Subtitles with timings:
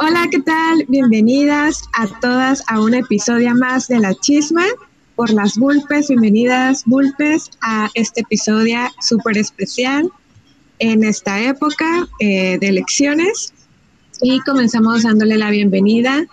[0.00, 0.84] Hola, ¿qué tal?
[0.86, 4.64] Bienvenidas a todas a un episodio más de La Chisma
[5.16, 6.06] por las Bulpes.
[6.06, 10.08] Bienvenidas, Bulpes, a este episodio súper especial
[10.78, 13.52] en esta época eh, de elecciones.
[14.22, 16.24] Y comenzamos dándole la bienvenida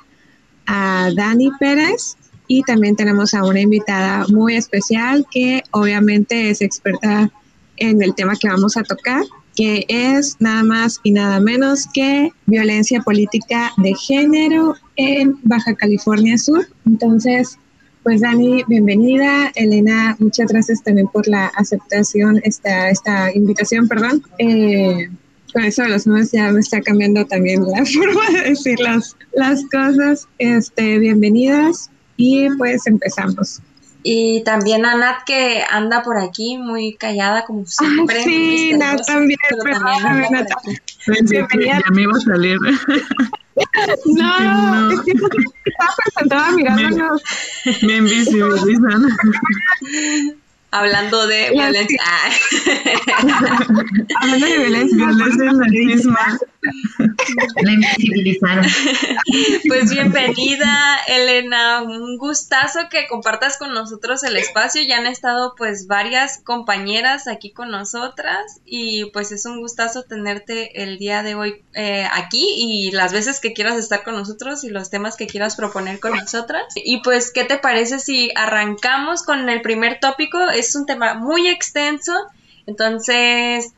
[0.68, 7.32] a Dani Pérez y también tenemos a una invitada muy especial que obviamente es experta
[7.78, 9.24] en el tema que vamos a tocar,
[9.56, 16.38] que es nada más y nada menos que violencia política de género en Baja California
[16.38, 16.68] Sur.
[16.86, 17.58] Entonces,
[18.04, 19.52] pues Dani, bienvenida.
[19.56, 24.22] Elena, muchas gracias también por la aceptación, esta, esta invitación, perdón.
[24.38, 25.10] Eh,
[25.54, 29.64] con eso los nombres ya me está cambiando también la forma de decir las, las
[29.72, 30.28] cosas.
[30.38, 33.62] Este, bienvenidas y pues empezamos.
[34.08, 38.24] Y también a Nat que anda por aquí muy callada como siempre.
[38.24, 39.40] sí, Nat también.
[39.64, 40.48] Perdóname, Nat.
[41.28, 42.58] Ya me iba a salir.
[44.06, 44.92] No, no.
[44.92, 47.24] es que estaba presentada mirándonos.
[47.82, 49.08] Me, me invisibilizan.
[50.78, 52.02] Hablando de violencia.
[54.22, 55.08] Hablando de violencia.
[55.08, 56.40] Violencia
[57.62, 58.66] La invisibilizaron.
[59.68, 61.82] Pues bienvenida, Elena.
[61.82, 64.82] Un gustazo que compartas con nosotros el espacio.
[64.84, 70.84] Ya han estado pues varias compañeras aquí con nosotras y pues es un gustazo tenerte
[70.84, 74.70] el día de hoy eh, aquí y las veces que quieras estar con nosotros y
[74.70, 76.64] los temas que quieras proponer con nosotras.
[76.76, 80.50] Y pues, ¿qué te parece si arrancamos con el primer tópico?
[80.50, 82.14] Es un tema muy extenso.
[82.66, 83.74] Entonces,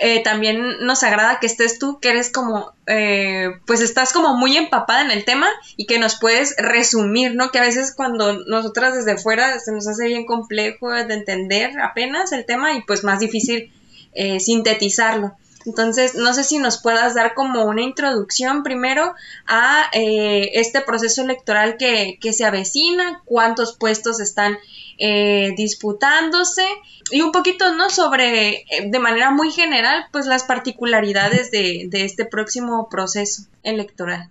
[0.00, 4.56] eh, también nos agrada que estés tú, que eres como, eh, pues estás como muy
[4.56, 7.50] empapada en el tema y que nos puedes resumir, ¿no?
[7.50, 12.32] Que a veces cuando nosotras desde fuera se nos hace bien complejo de entender apenas
[12.32, 13.70] el tema y pues más difícil
[14.14, 15.36] eh, sintetizarlo.
[15.66, 19.14] Entonces, no sé si nos puedas dar como una introducción primero
[19.46, 24.58] a este proceso electoral que, que, se avecina, cuántos puestos están
[24.98, 26.64] eh, disputándose
[27.10, 27.90] y un poquito, ¿no?
[27.90, 34.28] Sobre, eh, de manera muy general, pues las particularidades de, este próximo proceso electoral.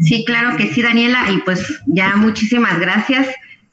[0.00, 3.28] Sí, claro que sí, Daniela, y pues ya muchísimas gracias.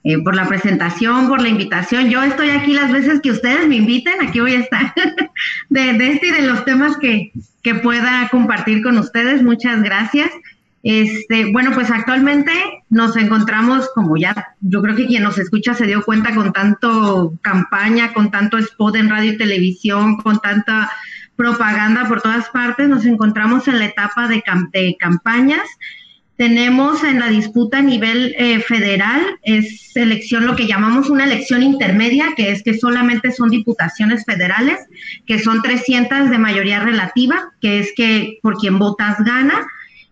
[0.07, 2.11] Eh, por la presentación, por la invitación.
[2.11, 4.93] Yo estoy aquí las veces que ustedes me inviten, aquí voy a estar
[5.69, 7.31] de, de este y de los temas que,
[7.63, 9.41] que pueda compartir con ustedes.
[9.41, 10.29] Muchas gracias.
[10.85, 12.51] Este, bueno, pues actualmente
[12.91, 17.33] nos encontramos, como ya yo creo que quien nos escucha se dio cuenta con tanto
[17.41, 20.91] campaña, con tanto spot en radio y televisión, con tanta
[21.35, 24.43] propaganda por todas partes, nos encontramos en la etapa de,
[24.99, 25.67] campañas.
[26.37, 31.63] Tenemos en la disputa a nivel eh, federal, es elección, lo que llamamos una elección
[31.63, 34.77] intermedia, que es que solamente son diputaciones federales,
[35.25, 39.65] que son 300 de mayoría relativa, que es que por quien votas gana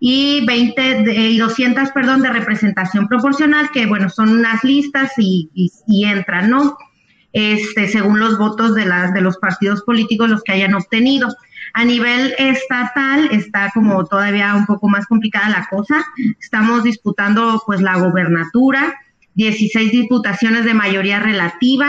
[0.06, 6.03] y 20 y 200, perdón, de representación proporcional, que bueno, son unas listas y, y,
[6.03, 6.78] entran, ¿no?
[7.31, 11.34] Este, según los votos de, las de los partidos políticos los que hayan obtenido.
[11.74, 16.03] A nivel estatal está como todavía un poco más complicada la cosa.
[16.38, 18.94] Estamos disputando pues la gobernatura,
[19.36, 21.88] 16 diputaciones de mayoría relativa,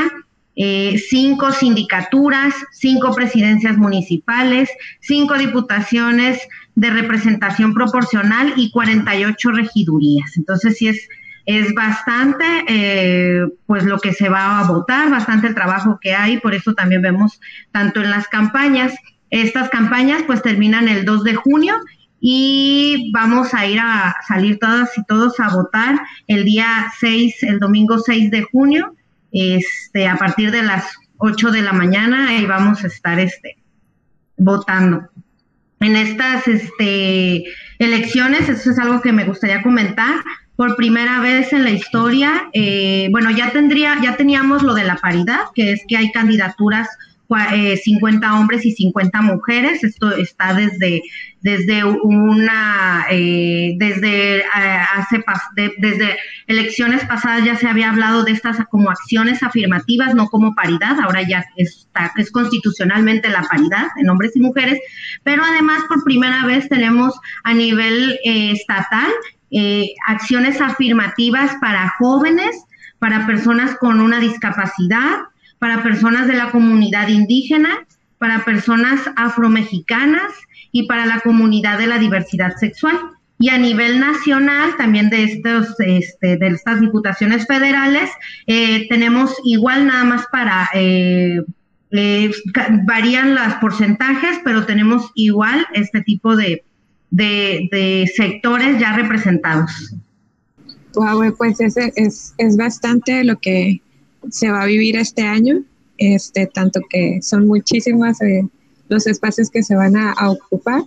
[0.57, 4.71] eh, cinco sindicaturas, cinco presidencias municipales,
[5.01, 6.41] cinco diputaciones
[6.75, 10.37] de representación proporcional y 48 regidurías.
[10.37, 11.09] Entonces, sí es,
[11.47, 16.39] es bastante, eh, pues lo que se va a votar, bastante el trabajo que hay,
[16.39, 17.41] por eso también vemos
[17.73, 18.95] tanto en las campañas.
[19.31, 21.75] Estas campañas pues terminan el 2 de junio
[22.21, 27.59] y vamos a ir a salir todas y todos a votar el día 6, el
[27.59, 28.95] domingo 6 de junio,
[29.35, 30.87] este, a partir de las
[31.19, 33.59] 8 de la mañana y vamos a estar este,
[34.37, 35.11] votando
[35.81, 37.45] en estas este,
[37.79, 40.15] elecciones, eso es algo que me gustaría comentar.
[40.57, 44.97] Por primera vez en la historia, eh, bueno, ya tendría, ya teníamos lo de la
[44.97, 46.89] paridad, que es que hay candidaturas
[47.29, 49.83] 50 eh, hombres y 50 mujeres.
[49.83, 51.03] Esto está desde,
[51.41, 54.45] desde una, eh, desde eh,
[54.95, 55.25] hace,
[55.79, 56.17] desde
[56.47, 60.99] elecciones pasadas ya se había hablado de estas como acciones afirmativas, no como paridad.
[61.01, 64.79] Ahora ya está, es constitucionalmente la paridad en hombres y mujeres.
[65.23, 69.11] Pero además por primera vez tenemos a nivel estatal
[70.09, 72.65] acciones afirmativas para jóvenes,
[72.99, 75.21] para personas con una discapacidad,
[75.65, 77.87] para personas de la comunidad indígena,
[78.19, 80.31] para personas afromexicanas
[80.73, 83.01] y para la comunidad de la diversidad sexual.
[83.39, 88.11] Y a nivel nacional, también de, estos, este, de estas diputaciones federales,
[88.47, 91.43] eh, tenemos igual nada más para, eh,
[91.93, 92.31] eh,
[92.85, 96.63] varían los porcentajes, pero tenemos igual este tipo de,
[97.11, 99.95] de, sectores ya representados.
[100.95, 103.81] Wow, pues ese es, es bastante lo que
[104.31, 105.63] se va a vivir este año,
[105.99, 108.47] este, tanto que son muchísimas eh,
[108.89, 110.85] los espacios que se van a, ocupar.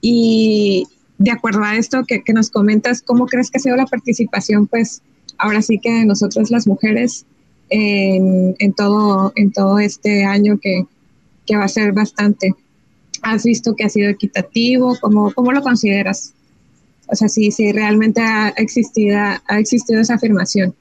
[0.00, 0.86] Y
[1.18, 4.66] de acuerdo a esto que, que, nos comentas, ¿cómo crees que ha sido la participación?
[4.66, 5.02] Pues
[5.38, 7.26] ahora sí que nosotros las mujeres
[7.70, 10.84] en, en todo, en todo este año que,
[11.46, 12.54] que va a ser bastante.
[13.22, 14.96] ¿Has visto que ha sido equitativo?
[15.00, 16.32] ¿Cómo, cómo lo consideras?
[17.06, 20.74] O sea, si, si realmente ha existido, ha existido esa afirmación.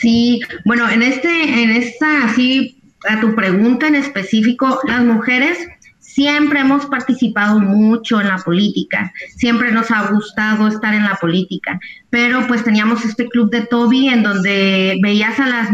[0.00, 5.58] Sí, bueno, en este, en esta, así, a tu pregunta en específico, las mujeres
[6.18, 11.78] Siempre hemos participado mucho en la política, siempre nos ha gustado estar en la política,
[12.10, 15.68] pero pues teníamos este club de Toby en donde veías a las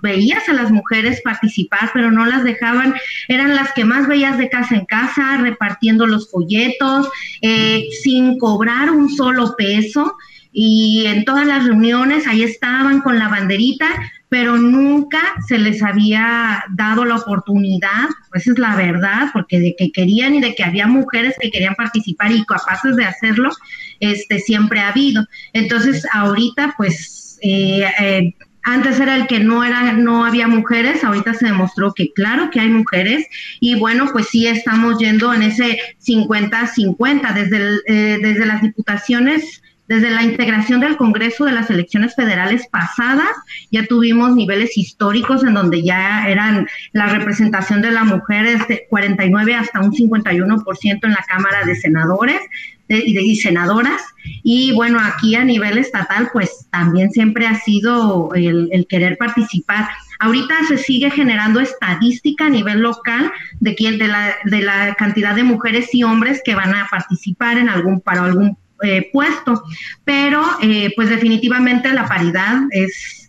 [0.00, 2.94] veías a las mujeres participar, pero no las dejaban,
[3.26, 7.08] eran las que más veías de casa en casa, repartiendo los folletos,
[7.42, 10.14] eh, sin cobrar un solo peso
[10.52, 13.86] y en todas las reuniones ahí estaban con la banderita,
[14.28, 19.90] pero nunca se les había dado la oportunidad, esa es la verdad, porque de que
[19.90, 23.50] querían y de que había mujeres que querían participar y capaces de hacerlo,
[23.98, 25.26] este siempre ha habido.
[25.52, 31.34] Entonces, ahorita, pues, eh, eh, antes era el que no era, no había mujeres, ahorita
[31.34, 33.26] se demostró que claro que hay mujeres,
[33.58, 40.12] y bueno, pues sí estamos yendo en ese 50-50, desde, eh, desde las diputaciones desde
[40.12, 43.32] la integración del Congreso de las elecciones federales pasadas,
[43.72, 49.52] ya tuvimos niveles históricos en donde ya eran la representación de la mujer de 49
[49.56, 52.40] hasta un 51% en la Cámara de Senadores
[52.86, 54.00] y, de, senadoras.
[54.44, 59.88] Y bueno, aquí a nivel estatal, pues también siempre ha sido el, querer participar.
[60.20, 65.34] Ahorita se sigue generando estadística a nivel local de, quién, de, la, de la cantidad
[65.34, 69.62] de mujeres y hombres que van a participar en algún, para algún eh, puesto,
[70.04, 73.20] pero eh, pues definitivamente la paridad es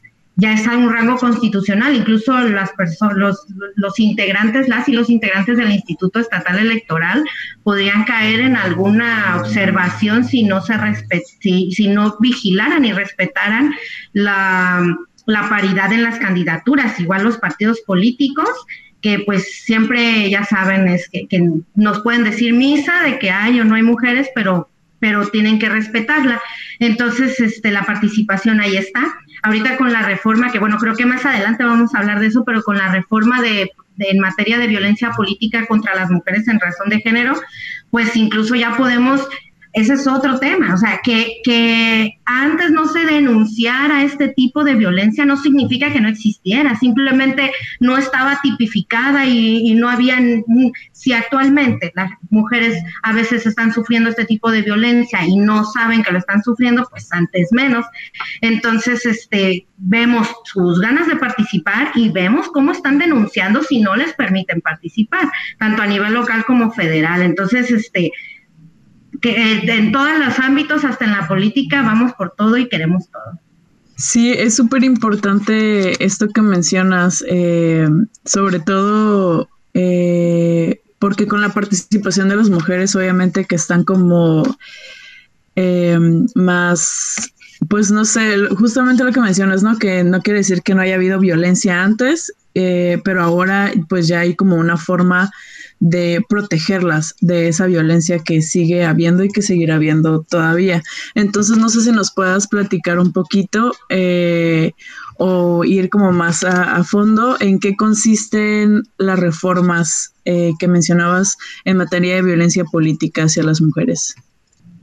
[0.42, 2.72] ya está en un rango constitucional, incluso las
[3.16, 3.46] los,
[3.76, 7.24] los integrantes, las y los integrantes del Instituto Estatal Electoral
[7.62, 10.74] podrían caer en alguna observación si no se
[11.42, 13.72] si, si no vigilaran y respetaran
[14.14, 14.98] la,
[15.48, 18.50] paridad en las candidaturas, igual los partidos políticos
[19.02, 21.28] que pues siempre ya saben es que,
[21.76, 24.71] nos pueden decir misa de que hay o no hay mujeres, pero
[25.02, 26.40] pero tienen que respetarla.
[26.80, 29.02] Entonces, este, la participación ahí está.
[29.44, 32.46] Ahorita con la reforma, que bueno, creo que más adelante vamos a hablar de eso,
[32.46, 36.90] pero con la reforma de, en materia de violencia política contra las mujeres en razón
[36.90, 37.34] de género,
[37.90, 39.28] pues incluso ya podemos
[39.74, 44.76] ese es otro tema, o sea, que, que antes no se denunciara este tipo de
[44.76, 50.18] violencia no significa que no existiera, simplemente no estaba tipificada y, no había,
[50.92, 56.04] si actualmente las mujeres a veces están sufriendo este tipo de violencia y no saben
[56.04, 57.86] que lo están sufriendo, pues antes menos.
[58.42, 64.14] Entonces, este, vemos sus ganas de participar y vemos cómo están denunciando si no les
[64.14, 67.22] permiten participar, tanto a nivel local como federal.
[67.22, 68.12] Entonces, este,
[69.22, 73.10] que eh, en todos los ámbitos, hasta en la política, vamos por todo y queremos
[73.10, 73.40] todo.
[73.96, 77.88] Sí, es súper importante esto que mencionas, eh,
[78.26, 84.44] sobre todo eh, porque con la participación de las mujeres, obviamente que están como
[86.34, 87.32] más,
[87.70, 89.78] pues no sé, justamente lo que mencionas, ¿no?
[89.78, 94.36] Que no quiere decir que no haya habido violencia antes, pero ahora pues ya hay
[94.36, 95.32] como una forma
[95.82, 100.84] de protegerlas de esa violencia que sigue habiendo y que seguirá habiendo todavía.
[101.16, 104.74] Entonces, no sé si nos puedas platicar un poquito eh,
[105.18, 111.78] o ir como más a, fondo en qué consisten las reformas eh, que mencionabas en
[111.78, 114.16] materia de violencia política hacia las mujeres.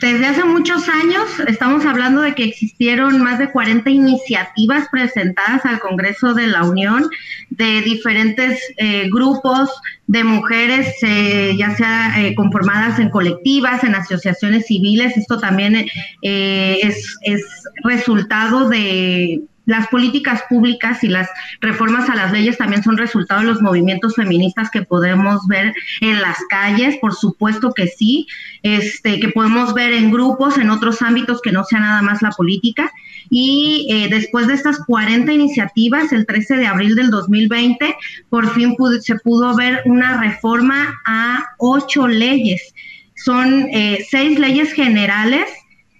[0.00, 5.80] Desde hace muchos años estamos hablando de que existieron más de 40 iniciativas presentadas al
[5.80, 7.08] Congreso de la Unión
[7.50, 9.68] de diferentes eh, grupos
[10.06, 15.16] de mujeres, eh, ya sea eh, conformadas en colectivas, en asociaciones civiles.
[15.16, 15.88] Esto también
[16.22, 17.42] es, es
[17.82, 21.28] resultado de las políticas públicas y las
[21.60, 26.22] reformas a las leyes también son resultado de los movimientos feministas que podemos ver en
[26.22, 28.26] las calles, por supuesto que sí,
[28.62, 32.30] este, que podemos ver en grupos, en otros ámbitos que no sea nada más la
[32.30, 32.90] política.
[33.28, 37.94] Y eh, después de estas 40 iniciativas, el 13 de abril del 2020,
[38.30, 42.72] por fin se pudo ver una reforma a ocho leyes.
[43.16, 45.46] Son eh, seis leyes generales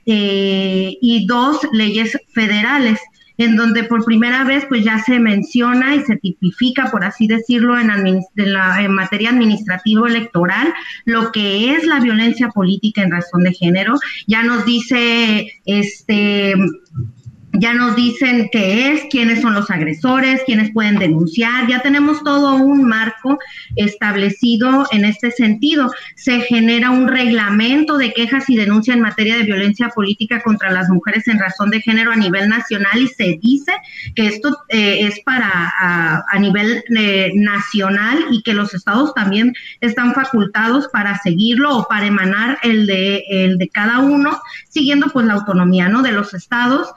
[0.07, 2.99] eh, y dos leyes federales
[3.39, 7.79] en donde por primera vez pues ya se menciona y se tipifica, por así decirlo,
[7.79, 7.89] en,
[8.35, 13.95] la, materia administrativo electoral, lo que es la violencia política en razón de género.
[14.27, 16.55] Ya nos dice este
[17.61, 22.57] ya nos dicen qué es, quiénes son los agresores, quiénes pueden denunciar, ya tenemos todo
[22.57, 23.39] un marco
[23.77, 25.91] establecido en este sentido.
[26.15, 30.89] Se genera un reglamento de quejas y denuncias en materia de violencia política contra las
[30.89, 33.73] mujeres en razón de género a nivel nacional y se dice
[34.15, 40.15] que esto eh, es para a, nivel eh, nacional y que los estados también están
[40.15, 45.35] facultados para seguirlo o para emanar el de, el de cada uno, siguiendo pues la
[45.35, 46.03] autonomía ¿no?
[46.03, 46.89] de los estados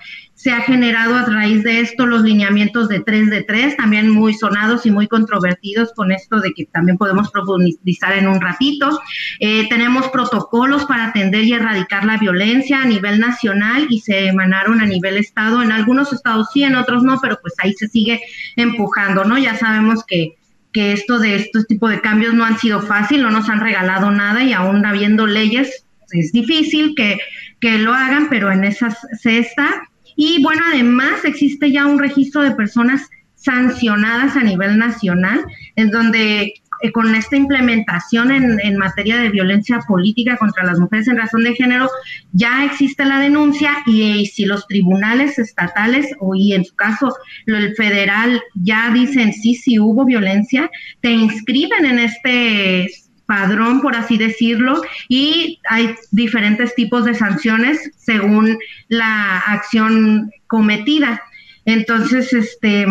[0.42, 4.34] se ha generado a raíz de esto los lineamientos de 3 de 3, también muy
[4.34, 9.00] sonados y muy controvertidos con esto de que también podemos profundizar en un ratito.
[9.40, 14.82] Eh, tenemos protocolos para atender y erradicar la violencia a nivel nacional y se emanaron
[14.82, 15.62] a nivel estado.
[15.62, 18.20] En algunos estados sí, en otros no, pero pues ahí se sigue
[18.56, 19.38] empujando, ¿no?
[19.38, 20.38] Ya sabemos que
[20.74, 24.10] que esto de estos tipos de cambios no han sido fácil, no nos han regalado
[24.10, 27.20] nada y aún habiendo leyes es difícil que,
[27.60, 29.84] que lo hagan, pero en esas se está.
[30.16, 35.44] Y bueno, además existe ya un registro de personas sancionadas a nivel nacional,
[35.76, 41.18] en donde eh, con esta implementación en, materia de violencia política contra las mujeres en
[41.18, 41.90] razón de género,
[42.32, 47.16] ya existe la denuncia y, si los tribunales estatales o y en su caso
[47.46, 52.90] el federal ya dicen sí, sí hubo violencia, te inscriben en este
[53.32, 58.58] padrón, por así decirlo, y hay diferentes tipos de sanciones según
[58.90, 61.24] la acción cometida.
[61.64, 62.86] Entonces, este,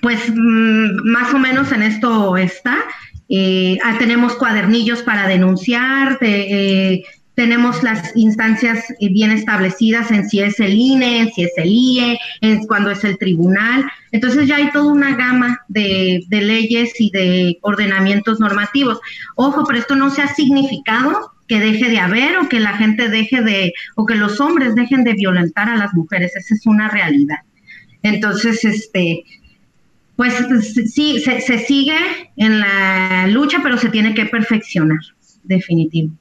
[0.00, 2.76] pues mm, más o menos en esto está.
[3.28, 7.02] Eh, ah, tenemos cuadernillos para denunciar, eh,
[7.36, 11.68] tenemos las instancias eh, bien establecidas en si es el INE, en si es el
[11.68, 13.84] IE, en cuando es el tribunal.
[14.10, 18.98] Entonces ya hay toda una gama de, leyes y de ordenamientos normativos.
[19.36, 23.10] Ojo, pero esto no se ha significado que deje de haber o que la gente
[23.10, 26.34] deje de, o que los hombres dejen de violentar a las mujeres.
[26.34, 27.40] Esa es una realidad.
[28.02, 29.24] Entonces, este,
[30.16, 30.34] pues
[30.90, 31.98] sí, se sigue
[32.36, 35.00] en la lucha, pero se tiene que perfeccionar,
[35.44, 36.12] definitivo.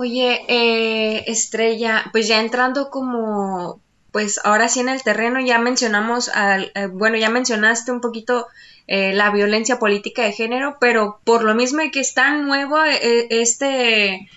[0.00, 3.80] Oye, eh, Estrella, pues ya entrando como,
[4.12, 8.46] pues ahora sí en el terreno, ya mencionamos, al, eh, bueno, ya mencionaste un poquito
[8.86, 14.30] eh, la violencia política de género, pero por lo mismo que es tan nuevo este,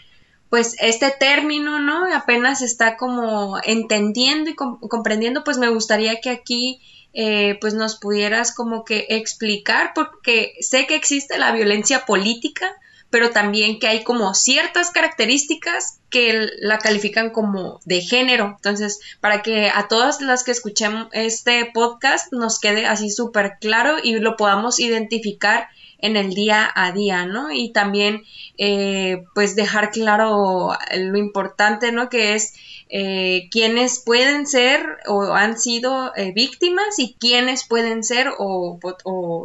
[0.49, 2.11] pues este término, ¿no?
[2.11, 6.81] Apenas está como entendiendo y comprendiendo, pues me gustaría que aquí
[7.61, 12.65] pues nos pudieras como que explicar, porque sé que existe la violencia política,
[13.11, 18.53] pero también que hay como ciertas características que la califican como de género.
[18.55, 23.97] Entonces, para que a todas las que escuchemos este podcast nos quede así súper claro
[24.01, 25.67] y lo podamos identificar
[25.99, 27.51] en el día a día, ¿no?
[27.51, 28.23] Y también,
[28.57, 32.09] eh, pues, dejar claro lo importante, ¿no?
[32.09, 32.53] Que es
[32.93, 38.79] eh, quienes pueden ser o han sido eh, víctimas y quienes pueden ser o,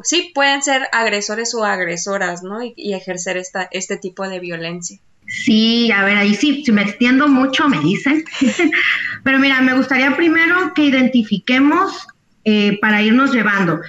[0.03, 2.59] sí pueden ser agresores o agresoras, ¿no?
[2.63, 4.99] Y, ejercer esta, este tipo de violencia.
[5.29, 8.25] Sí, a ver, ahí sí, si me extiendo mucho me dicen,
[9.23, 12.09] pero mira, me gustaría primero que identifiquemos
[12.45, 13.81] eh, para irnos llevando.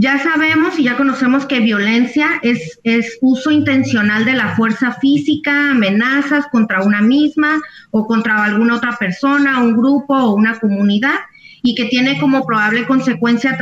[0.00, 6.46] Ya sabemos y ya conocemos que violencia es, uso intencional de la fuerza física, amenazas
[6.46, 11.16] contra una misma o contra alguna otra persona, un grupo o una comunidad
[11.62, 13.58] y que tiene como probable consecuencia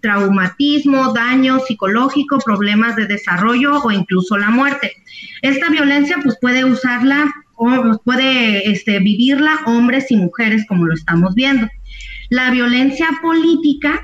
[0.00, 4.94] traumatismo, daño psicológico, problemas de desarrollo o incluso la muerte.
[5.42, 11.34] Esta violencia pues puede usarla o puede este, vivirla hombres y mujeres como lo estamos
[11.34, 11.68] viendo.
[12.30, 14.00] La violencia política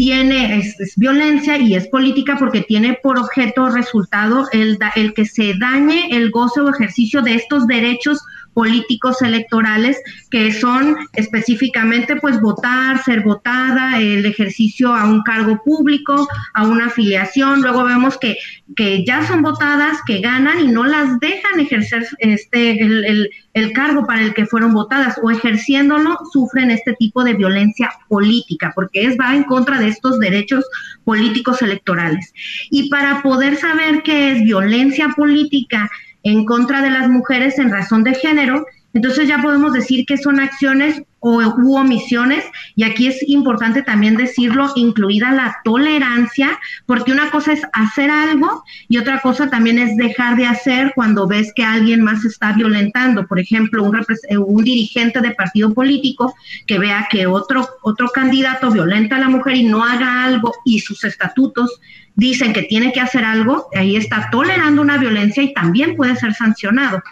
[0.00, 5.52] tiene, es, violencia y es política porque tiene por objeto resultado el, el que se
[5.60, 8.18] dañe el goce o ejercicio de estos derechos
[8.54, 16.28] políticos electorales que son específicamente pues votar, ser votada, el ejercicio a un cargo público,
[16.54, 17.62] a una afiliación.
[17.62, 18.36] Luego vemos que,
[18.76, 24.06] que ya son votadas, que ganan y no las dejan ejercer este el, el cargo
[24.06, 29.16] para el que fueron votadas o ejerciéndolo sufren este tipo de violencia política porque es
[29.18, 30.64] va en contra de estos derechos
[31.04, 32.32] políticos electorales.
[32.70, 35.90] Y para poder saber qué es violencia política,
[36.22, 40.40] en contra de las mujeres en razón de género, Entonces ya podemos decir que son
[40.40, 47.30] acciones o u omisiones, y aquí es importante también decirlo, incluida la tolerancia, porque una
[47.30, 51.62] cosa es hacer algo y otra cosa también es dejar de hacer cuando ves que
[51.62, 53.26] alguien más está violentando.
[53.26, 53.96] Por ejemplo, un,
[54.28, 56.34] eh, un dirigente de partido político
[56.66, 60.80] que vea que otro, otro candidato violenta a la mujer y no haga algo y
[60.80, 61.80] sus estatutos
[62.14, 66.34] dicen que tiene que hacer algo, ahí está tolerando una violencia y también puede ser
[66.34, 67.02] sancionado.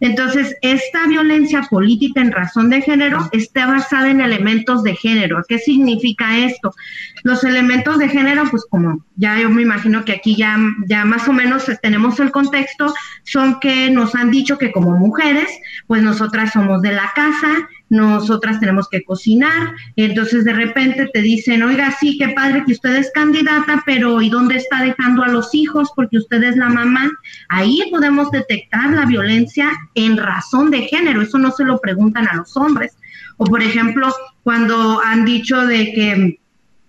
[0.00, 5.42] Entonces, esta violencia política en razón de género está basada en elementos de género.
[5.48, 6.72] ¿Qué significa esto?
[7.24, 11.26] Los elementos de género, pues como ya yo me imagino que aquí ya, ya más
[11.28, 15.50] o menos tenemos el contexto, son que nos han dicho que como mujeres,
[15.86, 21.62] pues nosotras somos de la casa, nosotras tenemos que cocinar, entonces de repente te dicen,
[21.62, 25.54] oiga, sí, qué padre que usted es candidata, pero ¿y dónde está dejando a los
[25.54, 25.90] hijos?
[25.96, 27.10] Porque usted es la mamá.
[27.48, 32.36] Ahí podemos detectar la violencia en razón de género, eso no se lo preguntan a
[32.36, 32.96] los hombres.
[33.36, 36.40] O por ejemplo, cuando han dicho de que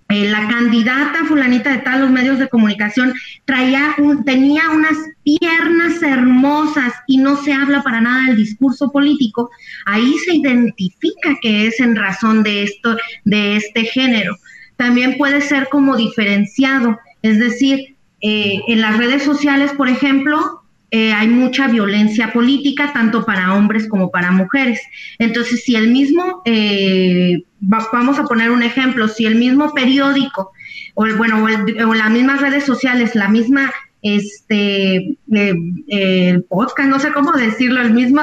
[0.09, 3.13] eh, la candidata fulanita de tal, los medios de comunicación,
[3.45, 9.51] traía un, tenía unas piernas hermosas y no se habla para nada del discurso político,
[9.85, 14.35] ahí se identifica que es en razón de esto, de este género.
[14.77, 21.13] También puede ser como diferenciado, es decir, eh, en las redes sociales, por ejemplo, eh,
[21.13, 24.81] hay mucha violencia política, tanto para hombres como para mujeres.
[25.19, 30.51] Entonces, si el mismo, eh, vamos a poner un ejemplo, si el mismo periódico,
[30.95, 35.53] o bueno, o, las mismas redes sociales, la misma este eh,
[35.87, 38.21] el podcast, no sé cómo decirlo, el mismo,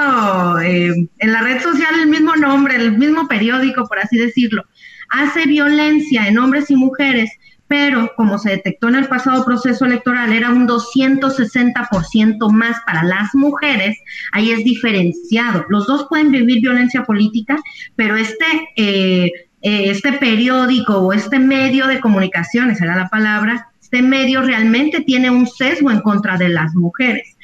[0.58, 4.64] en la red social el mismo nombre, el mismo periódico, por así decirlo,
[5.10, 7.30] hace violencia en hombres y mujeres,
[7.68, 13.34] pero como se detectó en el pasado proceso electoral, era un 260% más para las
[13.34, 13.98] mujeres,
[14.32, 15.64] ahí es diferenciado.
[15.68, 17.58] Los dos pueden vivir violencia política,
[17.96, 18.46] pero este,
[18.76, 19.30] eh,
[19.62, 25.00] eh, este periódico o este medio de comunicación, esa era la palabra, este medio realmente
[25.02, 27.36] tiene un sesgo en contra de las mujeres.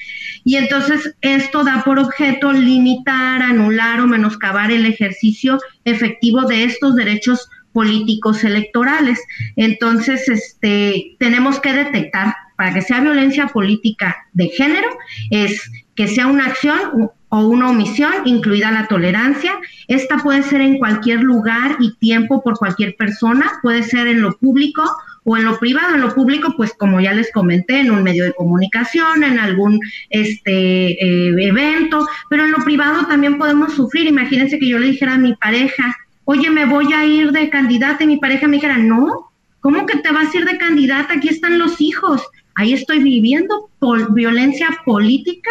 [0.44, 6.96] Y entonces esto da por objeto limitar, anular o menoscabar el ejercicio efectivo de estos
[6.96, 9.20] derechos políticos electorales.
[9.56, 14.88] Entonces, este, tenemos que detectar para que sea violencia política de género,
[15.30, 19.52] es que sea una acción o una omisión, incluida la tolerancia.
[19.88, 24.36] Esta puede ser en cualquier lugar y tiempo por cualquier persona, puede ser en lo
[24.36, 24.82] público
[25.24, 28.24] o en lo privado, en lo público, pues como ya les comenté, en un medio
[28.24, 34.06] de comunicación, en algún este eh, evento, pero en lo privado también podemos sufrir.
[34.06, 38.04] Imagínense que yo le dijera a mi pareja, oye, me voy a ir de candidata
[38.04, 41.14] y mi pareja me dijera, no, ¿cómo que te vas a ir de candidata?
[41.14, 42.22] Aquí están los hijos.
[42.54, 45.50] Ahí estoy viviendo por violencia política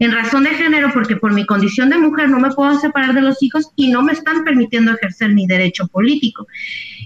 [0.00, 3.20] en razón de género, porque por mi condición de mujer no me puedo separar de
[3.20, 6.46] los hijos y no me están permitiendo ejercer mi derecho político.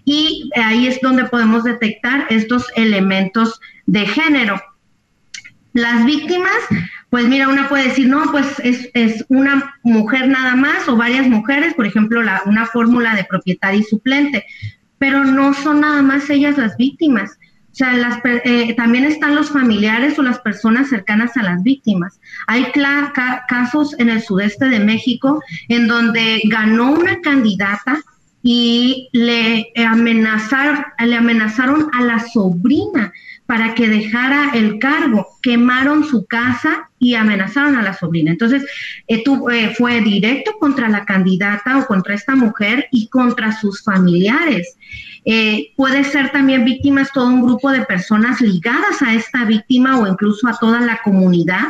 [0.05, 4.61] Y ahí es donde podemos detectar estos elementos de género.
[5.75, 6.51] Las víctimas
[7.15, 11.73] pues mira, una puede decir, no, pues es, una mujer nada más o varias mujeres,
[11.75, 14.45] por ejemplo, la, una fórmula de propietario y suplente,
[14.99, 17.39] pero no son nada más ellas las víctimas.
[17.71, 22.19] O sea, las, eh, también están los familiares o las personas cercanas a las víctimas.
[22.49, 22.73] Hay
[23.47, 28.01] casos en el sudeste de México en donde ganó una candidata
[28.43, 33.13] y le amenazaron, le amenazaron a la sobrina
[33.47, 35.27] para que dejara el cargo.
[35.43, 38.31] Quemaron su casa y amenazaron a la sobrina.
[38.31, 38.65] Entonces,
[39.09, 44.77] eh, eh, fue directo contra la candidata o contra esta mujer y contra sus familiares.
[45.27, 50.07] Eh, puede ser también víctimas todo un grupo de personas ligadas a esta víctima o
[50.07, 51.69] incluso a toda la comunidad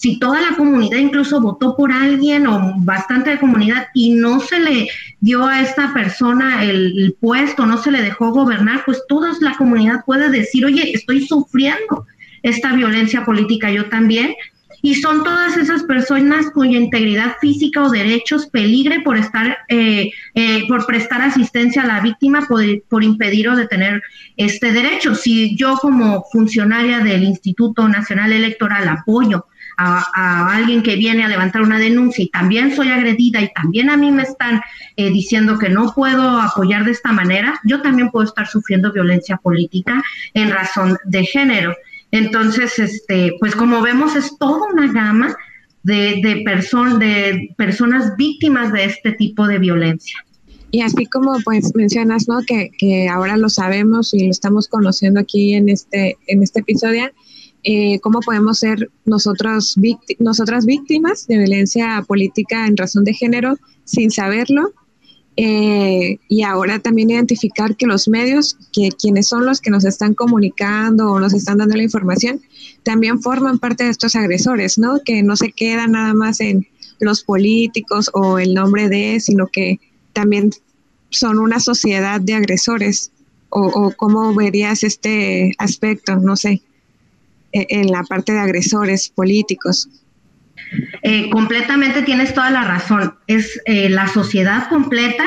[0.00, 4.58] si toda la comunidad incluso votó por alguien o bastante de comunidad y no se
[4.58, 4.88] le
[5.20, 10.02] dio a esta persona el, puesto, no se le dejó gobernar, pues toda la comunidad
[10.06, 12.06] puede decir, oye, estoy sufriendo
[12.42, 14.34] esta violencia política yo también.
[14.80, 20.66] Y son todas esas personas cuya integridad física o derechos peligre por estar, eh, eh,
[20.66, 24.02] por prestar asistencia a la víctima, por, por impedir o detener
[24.38, 25.14] este derecho.
[25.14, 29.44] Si yo como funcionaria del Instituto Nacional Electoral apoyo
[29.76, 33.96] a, alguien que viene a levantar una denuncia y también soy agredida y también a
[33.96, 34.60] mí me están
[34.96, 39.36] eh, diciendo que no puedo apoyar de esta manera, yo también puedo estar sufriendo violencia
[39.36, 40.02] política
[40.34, 41.74] en razón de género.
[42.10, 45.36] Entonces, este, pues como vemos, es toda una gama
[45.82, 46.44] de, de,
[46.98, 50.24] de personas víctimas de este tipo de violencia.
[50.72, 52.40] Y así como pues mencionas, ¿no?
[52.46, 57.10] Que, que ahora lo sabemos y lo estamos conociendo aquí en este, en este episodio,
[57.62, 59.76] eh, cómo podemos ser nosotros
[60.18, 64.72] nosotras víctimas de violencia política en razón de género sin saberlo.
[65.36, 70.14] Eh, y ahora también identificar que los medios, que quienes son los que nos están
[70.14, 72.40] comunicando o nos están dando la información,
[72.82, 75.00] también forman parte de estos agresores, ¿no?
[75.04, 76.66] Que no se queda nada más en
[76.98, 79.80] los políticos o el nombre de, sino que
[80.12, 80.50] también
[81.10, 83.12] son una sociedad de agresores.
[83.52, 86.62] O, o cómo verías este aspecto, no sé.
[87.52, 89.88] E-, en la parte de agresores políticos.
[91.02, 93.14] Eh, completamente tienes toda la razón.
[93.26, 95.24] Es eh, la sociedad completa.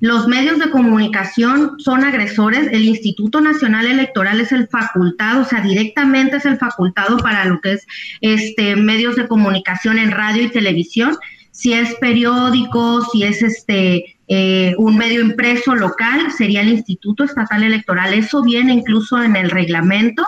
[0.00, 2.68] Los medios de comunicación son agresores.
[2.72, 7.60] El Instituto Nacional Electoral es el facultado, o sea, directamente es el facultado para lo
[7.60, 7.86] que es
[8.20, 11.16] este medios de comunicación en radio y televisión.
[11.52, 17.62] Si es periódico, si es este eh, un medio impreso local, sería el Instituto Estatal
[17.62, 18.12] Electoral.
[18.14, 20.26] Eso viene incluso en el reglamento.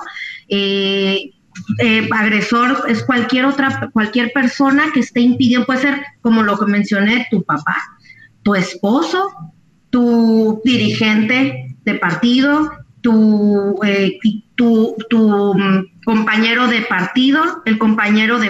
[0.48, 1.30] Eh,
[1.78, 6.66] eh, agresor es cualquier otra, cualquier persona que esté impidiendo, puede ser como lo que
[6.66, 7.76] mencioné, tu papá,
[8.42, 9.30] tu esposo,
[9.90, 14.18] tu dirigente de partido, tu, eh,
[14.56, 14.96] tu,
[15.54, 18.48] mm, compañero de partido, el compañero de,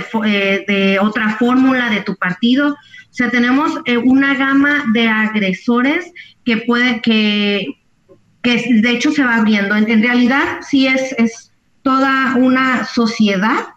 [0.67, 2.71] de otra fórmula de tu partido.
[2.71, 3.73] O sea, tenemos
[4.05, 6.11] una gama de agresores
[6.45, 7.67] que puede, que,
[8.43, 9.77] que de hecho se va abriendo.
[9.77, 11.53] En, realidad sí es
[11.85, 13.69] toda una sociedad,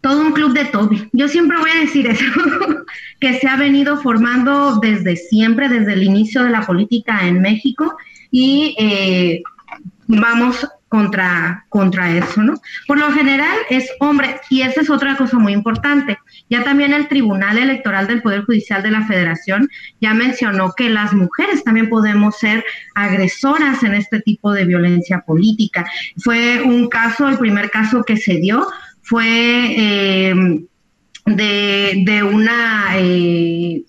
[0.00, 1.10] todo un club de Toby.
[1.12, 2.24] Yo siempre voy a decir eso,
[3.20, 7.96] que se ha venido formando desde siempre, desde el inicio de la política en México
[8.30, 9.42] y eh,
[10.06, 12.54] vamos contra, contra eso, ¿no?
[12.86, 16.18] Por lo general es hombre, y esa es otra cosa muy importante.
[16.50, 19.68] Ya también el Tribunal Electoral del Poder Judicial de la Federación
[20.00, 25.86] ya mencionó que las mujeres también podemos ser agresoras en este tipo de violencia política.
[26.18, 28.66] Fue un caso, el primer caso que se dio
[29.02, 29.26] fue
[29.76, 30.34] eh,
[31.26, 32.86] de, de, una...
[32.96, 33.82] Eh,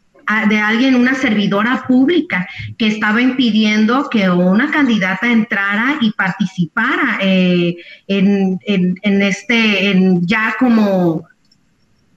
[0.47, 7.75] de alguien, una servidora pública, que estaba impidiendo que una candidata entrara y participara eh,
[8.07, 11.27] en, en, este, en ya como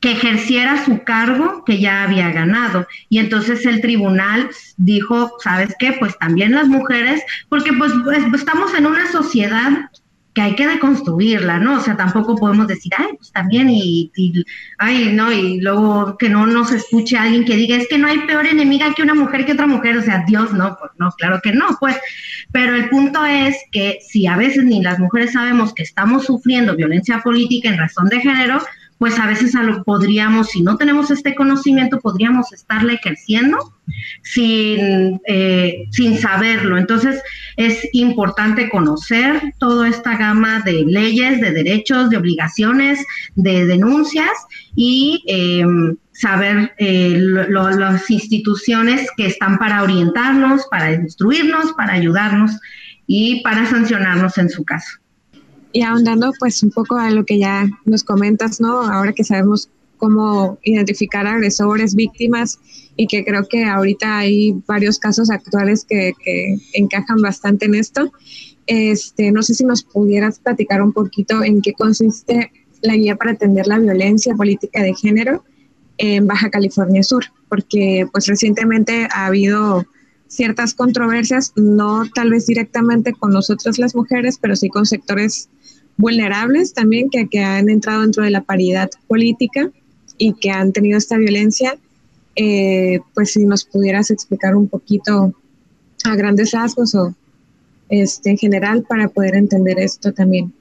[0.03, 2.87] que ejerciera su cargo que ya había ganado.
[3.09, 5.93] Y entonces el tribunal dijo, ¿sabes qué?
[5.93, 9.89] Pues también las mujeres, porque pues, pues estamos en una sociedad
[10.35, 11.77] que hay que deconstruirla, ¿no?
[11.77, 14.11] O sea, tampoco podemos decir, ay, pues también, y,
[14.79, 18.19] ay, no, y luego que no nos escuche alguien que diga, es que no hay
[18.21, 21.39] peor enemiga que una mujer que otra mujer, o sea, Dios, no, pues no, claro
[21.43, 21.97] que no, pues,
[22.51, 26.75] pero el punto es que si a veces ni las mujeres sabemos que estamos sufriendo
[26.75, 28.63] violencia política en razón de género,
[29.03, 33.59] pues a veces a lo podríamos, si no tenemos este conocimiento, podríamos estarle ejerciendo
[34.23, 36.79] sin, eh, sin saberlo.
[36.79, 37.21] Entonces
[37.57, 44.31] es importante conocer toda esta gama de leyes, de derechos, de obligaciones, de denuncias
[44.77, 52.53] y em, saber eh, las instituciones que están para orientarnos, para instruirnos, para ayudarnos
[53.09, 55.02] y para sancionarnos en su caso.
[55.73, 58.83] Y ahondando pues un poco a lo que ya nos comentas, ¿no?
[58.83, 62.59] Ahora que sabemos cómo identificar agresores, víctimas,
[62.97, 68.13] y que creo que ahorita hay varios casos actuales que, que encajan bastante en esto.
[68.67, 73.33] Este, no sé si nos pudieras platicar un poquito en qué consiste la guía para
[73.33, 75.45] atender la violencia política de género
[75.99, 79.87] en Baja California Sur, porque pues recientemente ha habido
[80.27, 85.49] ciertas controversias, no tal vez directamente con nosotras las mujeres, pero sí con sectores
[85.97, 89.71] vulnerables también que, que, han entrado dentro de la paridad política
[90.19, 91.77] y que han tenido esta violencia,
[92.37, 95.35] eh, pues si nos pudieras explicar un poquito
[96.05, 97.15] a grandes rasgos o
[97.89, 100.53] este, en general para poder entender esto también.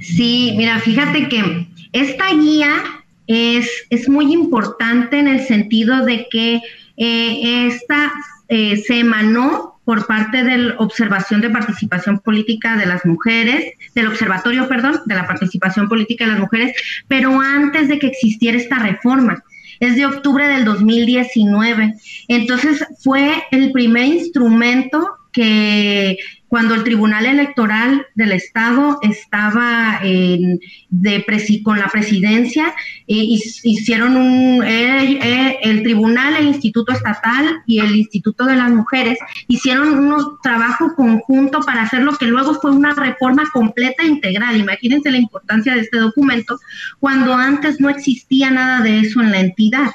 [0.00, 2.82] Sí, mira, fíjate que esta guía
[3.26, 6.60] es, es muy importante en el sentido de que
[6.96, 8.12] eh, esta
[8.48, 14.08] eh, se emanó por parte de la Observación de Participación Política de las Mujeres, del
[14.08, 16.74] Observatorio, perdón, de la Participación Política de las Mujeres,
[17.08, 19.42] pero antes de que existiera esta reforma.
[19.80, 21.94] Es de octubre del 2019.
[22.28, 26.16] Entonces fue el primer instrumento que
[26.54, 31.24] cuando el Tribunal Electoral del Estado estaba en, de
[31.64, 32.72] con la presidencia,
[33.08, 38.70] eh, hicieron un, eh, eh, el Tribunal, el Instituto Estatal y el Instituto de las
[38.70, 44.06] Mujeres hicieron un trabajo conjunto para hacer lo que luego fue una reforma completa e
[44.06, 44.56] integral.
[44.56, 46.60] Imagínense la importancia de este documento
[47.00, 49.90] cuando antes no existía nada de eso en la entidad.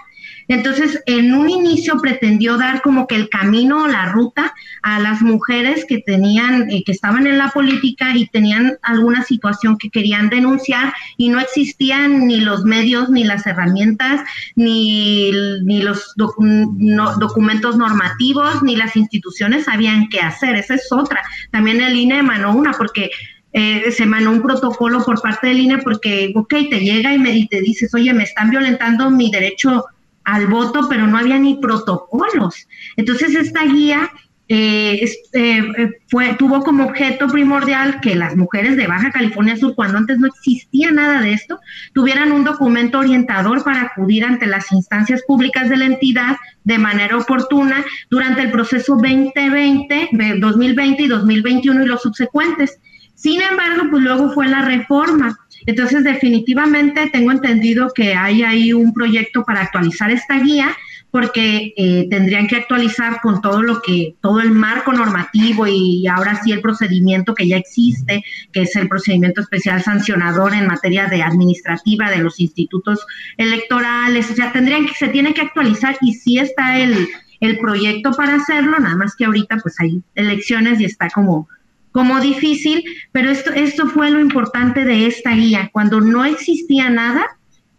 [0.49, 5.21] Entonces, en un inicio pretendió dar como que el camino o la ruta a las
[5.21, 10.29] mujeres que tenían, eh, que estaban en la política y tenían alguna situación que querían
[10.29, 14.21] denunciar y no existían ni los medios, ni las herramientas,
[14.55, 15.31] ni,
[15.63, 20.55] ni los documentos normativos, ni las instituciones sabían qué hacer.
[20.55, 21.21] Esa es otra.
[21.51, 23.11] También el INE emanó una porque
[23.53, 27.37] eh, se emanó un protocolo por parte del INE porque, ok, te llega y, me,
[27.37, 29.85] y te dices, oye, me están violentando mi derecho
[30.33, 32.67] al voto, pero no había ni protocolos.
[32.97, 34.11] Entonces, esta guía
[34.51, 39.99] eh, eh, fue, tuvo como objeto primordial que las mujeres de Baja California Sur, cuando
[39.99, 41.59] antes no existía nada de esto,
[41.93, 47.17] tuvieran un documento orientador para acudir ante las instancias públicas de la entidad de manera
[47.17, 52.79] oportuna durante el proceso 2020, 2020 y 2021 y los subsecuentes.
[53.13, 55.37] Sin embargo, pues luego fue la reforma.
[55.69, 60.75] Entonces, definitivamente tengo entendido que hay ahí un proyecto para actualizar esta guía,
[61.11, 66.41] porque eh, tendrían que actualizar con todo lo que, todo el marco normativo y ahora
[66.43, 71.21] sí el procedimiento que ya existe, que es el procedimiento especial sancionador en materia de
[71.21, 73.05] administrativa de los institutos
[73.37, 74.31] electorales.
[74.31, 77.07] O sea, tendrían que, se tiene que actualizar y sí está el,
[77.41, 81.47] el proyecto para hacerlo, nada más que ahorita pues hay elecciones y está como
[81.91, 85.69] como difícil, pero esto, esto fue lo importante de esta guía.
[85.71, 87.25] Cuando no existía nada,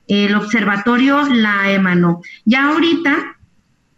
[0.08, 2.20] el observatorio la emanó.
[2.44, 3.36] Ya ahorita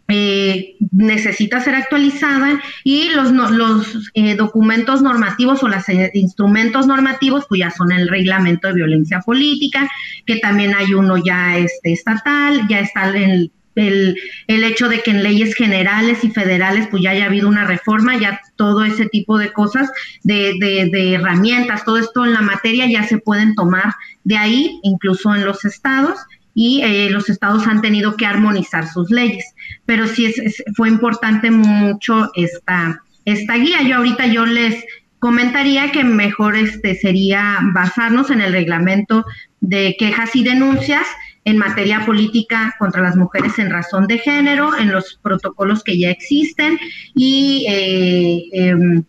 [0.09, 7.45] eh, necesita ser actualizada y los, los eh, documentos normativos o los eh, instrumentos normativos
[7.47, 9.89] pues ya son el reglamento de violencia política,
[10.25, 14.15] que también hay uno ya este, estatal, ya está el el,
[14.47, 18.17] el, hecho de que en leyes generales y federales pues ya haya habido una reforma,
[18.17, 19.89] ya todo ese tipo de cosas,
[20.23, 25.33] de, de, herramientas, todo esto en la materia ya se pueden tomar de ahí, incluso
[25.35, 26.19] en los estados,
[26.55, 29.43] y eh, los estados han tenido que armonizar sus leyes.
[29.85, 33.81] Pero sí es, fue importante mucho esta, esta guía.
[33.81, 34.83] Yo ahorita yo les
[35.17, 39.25] comentaría que mejor este sería basarnos en el reglamento
[39.61, 41.07] de quejas y denuncias
[41.45, 46.09] en materia política contra las mujeres en razón de género, en los protocolos que ya
[46.09, 46.79] existen
[47.13, 49.03] y eh, em,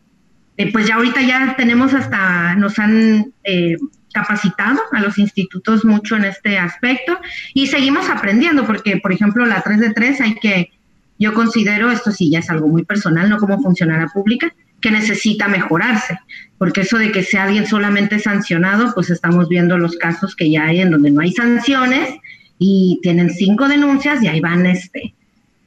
[0.57, 3.77] eh, pues ya ahorita ya tenemos hasta, nos han eh,
[4.13, 7.19] capacitado a los institutos mucho en este aspecto
[7.55, 10.71] y seguimos aprendiendo porque, por ejemplo, la 3 de 3 hay que,
[11.19, 15.49] yo considero, esto sí ya es algo muy personal, no como funcionara pública, que necesita
[15.49, 16.19] mejorarse,
[16.59, 20.67] porque eso de que sea alguien solamente sancionado, pues estamos viendo los casos que ya
[20.67, 22.15] hay en donde no hay sanciones
[22.59, 25.15] y tienen cinco denuncias y ahí van este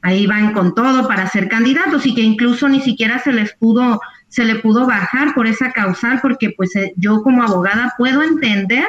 [0.01, 3.99] ahí van con todo para ser candidatos y que incluso ni siquiera se les pudo
[4.29, 8.85] se le pudo bajar por esa causal porque pues eh, yo como abogada puedo entender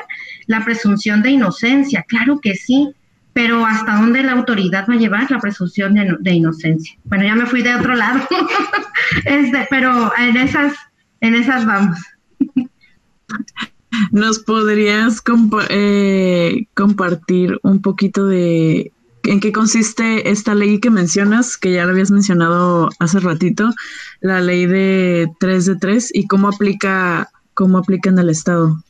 [0.46, 2.92] la presunción de inocencia, claro que sí,
[3.32, 6.98] pero hasta dónde la autoridad va a llevar la presunción de, inocencia.
[7.04, 8.26] Bueno, ya me fui de otro lado,
[9.24, 10.74] este, pero en esas,
[11.20, 11.98] en esas vamos.
[14.12, 15.22] ¿Nos podrías
[15.70, 18.92] eh, compartir un poquito de
[19.24, 23.74] en qué consiste esta ley que mencionas, que ya lo habías mencionado hace ratito,
[24.20, 28.82] la ley de 3 de 3 y cómo aplica, cómo aplica en el Estado?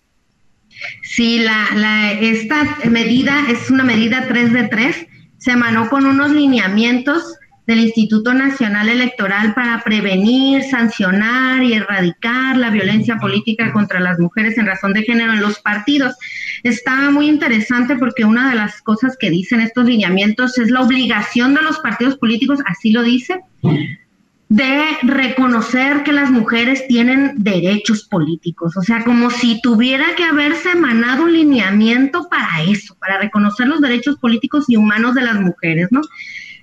[1.03, 5.07] Sí, la, la, esta medida es una medida 3 de 3,
[5.39, 7.35] se emanó con unos lineamientos
[7.69, 14.57] del Instituto Nacional Electoral para prevenir, sancionar y erradicar la violencia política contra las mujeres
[14.57, 16.17] en razón de género en los partidos.
[16.63, 21.53] Está muy interesante porque una de las cosas que dicen estos lineamientos es la obligación
[21.53, 23.39] de los partidos políticos, así lo dice,
[24.49, 30.71] de reconocer que las mujeres tienen derechos políticos, o sea, como si tuviera que haberse
[30.71, 35.89] emanado un lineamiento para eso, para reconocer los derechos políticos y humanos de las mujeres,
[35.91, 36.01] ¿no?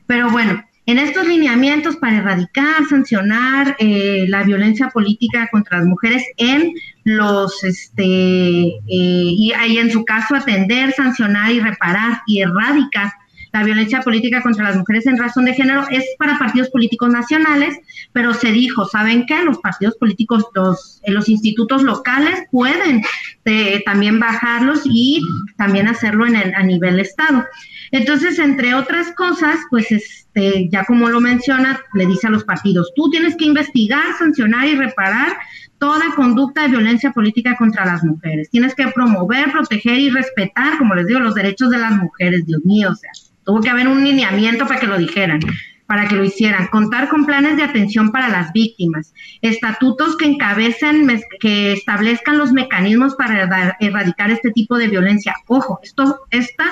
[0.08, 6.24] Pero bueno, en estos lineamientos para erradicar, sancionar eh, la violencia política contra las mujeres
[6.38, 13.12] en los, este, eh, y, y en su caso atender, sancionar y reparar y erradicar
[13.56, 17.74] la violencia política contra las mujeres en razón de género es para partidos políticos nacionales,
[18.12, 19.44] pero se dijo, ¿saben qué?
[19.44, 23.02] Los partidos políticos, los, los institutos locales pueden
[23.46, 25.22] eh, también bajarlos y
[25.56, 27.46] también hacerlo en el, a nivel Estado.
[27.92, 32.92] Entonces, entre otras cosas, pues este, ya como lo menciona, le dice a los partidos,
[32.96, 35.38] tú tienes que investigar, sancionar y reparar
[35.78, 38.50] toda conducta de violencia política contra las mujeres.
[38.50, 42.64] Tienes que promover, proteger y respetar, como les digo, los derechos de las mujeres, Dios
[42.64, 43.12] mío, o sea,
[43.44, 45.40] tuvo que haber un lineamiento para que lo dijeran
[45.88, 51.08] para que lo hicieran, contar con planes de atención para las víctimas, estatutos que encabecen,
[51.40, 55.36] que establezcan los mecanismos para erradicar este tipo de violencia.
[55.48, 56.66] Ojo, esto, esta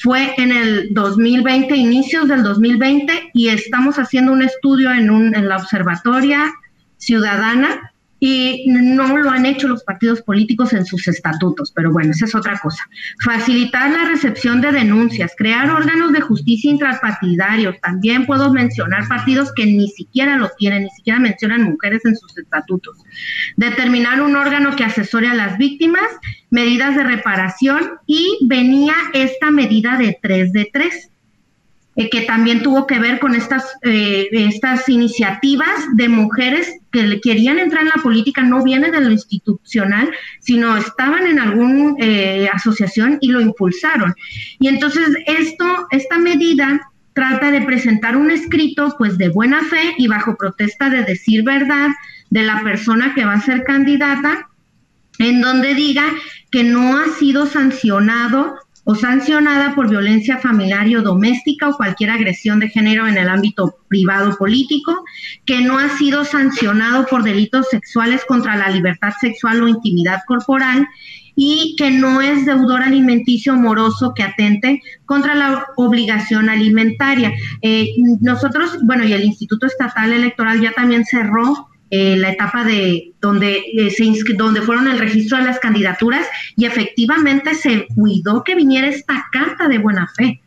[0.00, 5.48] fue en el 2020, inicios del 2020, y estamos haciendo un estudio en, un, en
[5.48, 6.50] la Observatoria
[6.96, 7.89] Ciudadana
[8.20, 12.34] y no lo han hecho los partidos políticos en sus estatutos, pero bueno, esa es
[12.34, 12.84] otra cosa.
[13.24, 19.64] Facilitar la recepción de denuncias, crear órganos de justicia intrapartidarios, también puedo mencionar partidos que
[19.64, 22.98] ni siquiera lo tienen, ni siquiera mencionan mujeres en sus estatutos.
[23.56, 26.04] Determinar un órgano que asesore a las víctimas,
[26.50, 31.09] medidas de reparación y venía esta medida de 3 de 3
[32.00, 37.58] eh, que también tuvo que ver con estas, eh, estas iniciativas de mujeres que querían
[37.58, 40.10] entrar en la política, no viene de lo institucional,
[40.40, 44.14] sino estaban en alguna eh, asociación y lo impulsaron.
[44.58, 46.80] Y entonces esto, esta medida
[47.12, 51.90] trata de presentar un escrito pues de buena fe y bajo protesta de decir verdad
[52.30, 54.48] de la persona que va a ser candidata,
[55.18, 56.04] en donde diga
[56.50, 58.56] que no ha sido sancionado
[58.94, 64.36] sancionada por violencia familiar o doméstica o cualquier agresión de género en el ámbito privado
[64.36, 65.04] político,
[65.44, 70.88] que no ha sido sancionado por delitos sexuales contra la libertad sexual o intimidad corporal
[71.36, 77.32] y que no es deudor alimenticio moroso que atente contra la obligación alimentaria.
[77.62, 77.88] Eh,
[78.20, 83.62] nosotros, bueno, y el Instituto Estatal Electoral ya también cerró eh, la etapa de donde,
[83.76, 86.26] eh, se donde fueron el registro de las candidaturas
[86.56, 90.40] y efectivamente se cuidó que viniera esta carta de buena fe.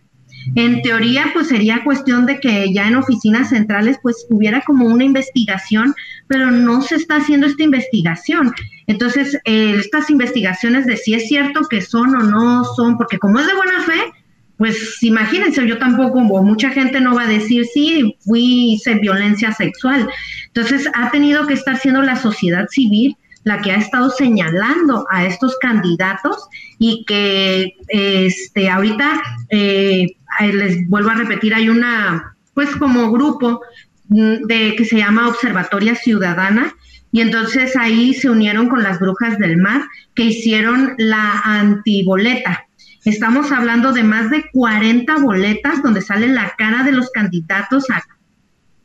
[0.55, 5.03] En teoría, pues sería cuestión de que ya en oficinas centrales pues hubiera como una
[5.03, 5.93] investigación,
[6.27, 8.53] pero no se está haciendo esta investigación.
[8.87, 13.39] Entonces, eh, estas investigaciones de si es cierto que son o no son, porque como
[13.39, 14.13] es de buena fe,
[14.57, 20.07] pues imagínense, yo tampoco, mucha gente no va a decir, sí, fui, hice violencia sexual.
[20.55, 25.25] Entonces, ha tenido que estar siendo la sociedad civil la que ha estado señalando a
[25.25, 26.47] estos candidatos
[26.79, 33.61] y que este ahorita eh, les vuelvo a repetir hay una pues como grupo
[34.09, 36.73] mm, de que se llama Observatoria Ciudadana
[37.11, 39.83] y entonces ahí se unieron con las brujas del mar
[40.15, 42.65] que hicieron la antiboleta.
[43.05, 48.01] Estamos hablando de más de 40 boletas donde sale la cara de los candidatos a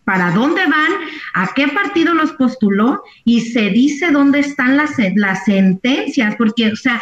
[0.09, 0.91] para dónde van,
[1.35, 6.77] a qué partido los postuló y se dice dónde están las, las sentencias, porque, o
[6.77, 6.99] sea,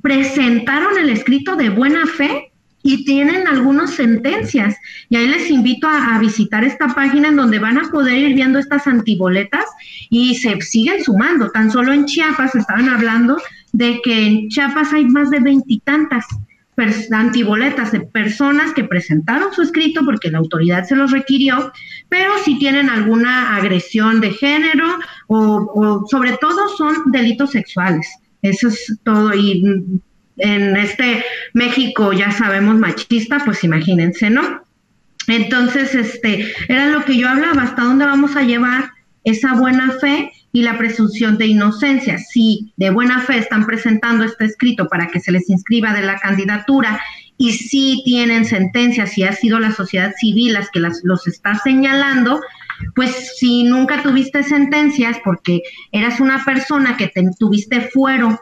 [0.00, 2.50] presentaron el escrito de buena fe
[2.82, 4.74] y tienen algunas sentencias.
[5.10, 8.34] Y ahí les invito a, a, visitar esta página en donde van a poder ir
[8.34, 9.66] viendo estas antiboletas
[10.08, 11.50] y se siguen sumando.
[11.50, 13.36] Tan solo en Chiapas estaban hablando
[13.74, 16.24] de que en Chiapas hay más de veintitantas
[17.10, 21.72] antiboletas de personas que presentaron su escrito porque la autoridad se los requirió,
[22.08, 24.86] pero si tienen alguna agresión de género
[25.28, 28.08] o, sobre todo son delitos sexuales.
[28.40, 29.34] Eso es todo.
[29.34, 29.62] Y
[30.38, 34.62] en este México ya sabemos machista, pues imagínense, ¿no?
[35.28, 38.90] Entonces, este, era lo que yo hablaba, hasta dónde vamos a llevar
[39.24, 42.18] esa buena fe y la presunción de inocencia.
[42.18, 46.18] Si de buena fe están presentando este escrito para que se les inscriba de la
[46.18, 47.00] candidatura
[47.38, 51.54] y si tienen sentencias, si ha sido la sociedad civil las que las, los está
[51.56, 52.40] señalando,
[52.94, 58.38] pues si nunca tuviste sentencias porque eras una persona que tuviste fuero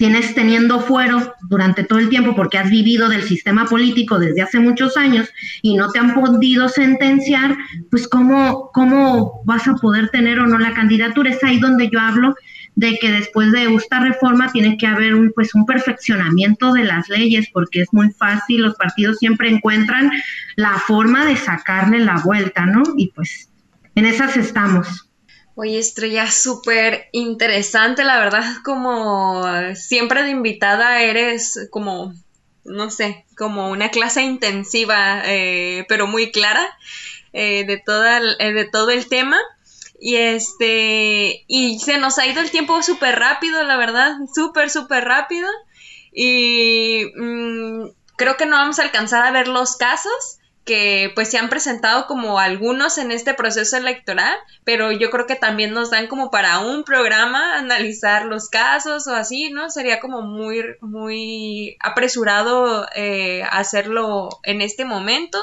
[0.00, 4.58] tienes teniendo fuero durante todo el tiempo porque has vivido del sistema político desde hace
[4.58, 5.28] muchos años
[5.60, 7.54] y no te han podido sentenciar,
[7.90, 11.28] pues cómo, cómo vas a poder tener o no la candidatura.
[11.28, 12.34] Es ahí donde yo hablo
[12.76, 17.06] de que después de esta reforma tiene que haber un, pues un perfeccionamiento de las
[17.10, 20.10] leyes porque es muy fácil, los partidos siempre encuentran
[20.56, 22.84] la forma de sacarle la vuelta, ¿no?
[22.96, 23.50] Y pues
[23.96, 25.09] en esas estamos.
[25.62, 29.44] Oye, Estrella, súper interesante, la verdad, como
[29.74, 32.14] siempre de invitada eres como,
[32.64, 36.66] no sé, como una clase intensiva, eh, pero muy clara
[37.34, 39.36] eh, de, toda, eh, de todo el tema.
[40.00, 45.04] Y este, y se nos ha ido el tiempo súper rápido, la verdad, súper, súper
[45.04, 45.46] rápido.
[46.10, 47.84] Y mm,
[48.16, 50.38] creo que no vamos a alcanzar a ver los casos,
[50.70, 55.34] que pues se han presentado como algunos en este proceso electoral, pero yo creo que
[55.34, 59.68] también nos dan como para un programa analizar los casos o así, ¿no?
[59.68, 65.40] Sería como muy, muy apresurado eh, hacerlo en este momento.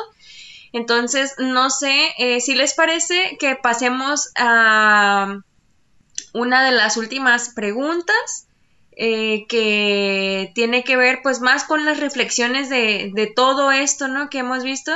[0.72, 5.42] Entonces, no sé eh, si les parece que pasemos a
[6.32, 8.46] una de las últimas preguntas.
[9.00, 14.28] Eh, que tiene que ver pues más con las reflexiones de, de todo esto, ¿no?
[14.32, 14.92] Que hemos visto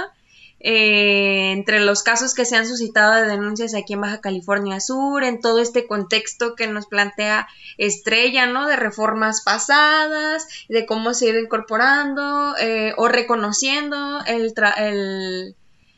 [0.63, 5.24] eh, entre los casos que se han suscitado de denuncias aquí en Baja California Sur,
[5.24, 7.47] en todo este contexto que nos plantea
[7.78, 8.67] Estrella, ¿no?
[8.67, 14.53] De reformas pasadas, de cómo se ha ido incorporando eh, o reconociendo el,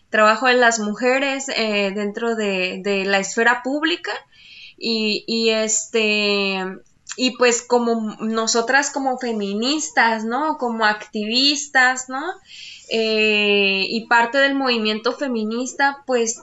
[0.09, 4.11] trabajo de las mujeres eh, dentro de, de, la esfera pública
[4.77, 6.59] y, y este
[7.15, 10.57] y pues como nosotras como feministas, ¿no?
[10.57, 12.23] Como activistas, ¿no?
[12.89, 16.41] Eh, y parte del movimiento feminista, pues,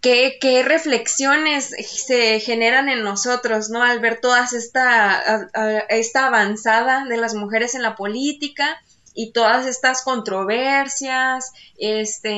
[0.00, 1.74] ¿qué, ¿qué, reflexiones
[2.06, 3.82] se generan en nosotros, ¿no?
[3.82, 5.48] Al ver toda esta,
[5.88, 8.82] esta avanzada de las mujeres en la política
[9.16, 12.30] y todas estas controversias, este,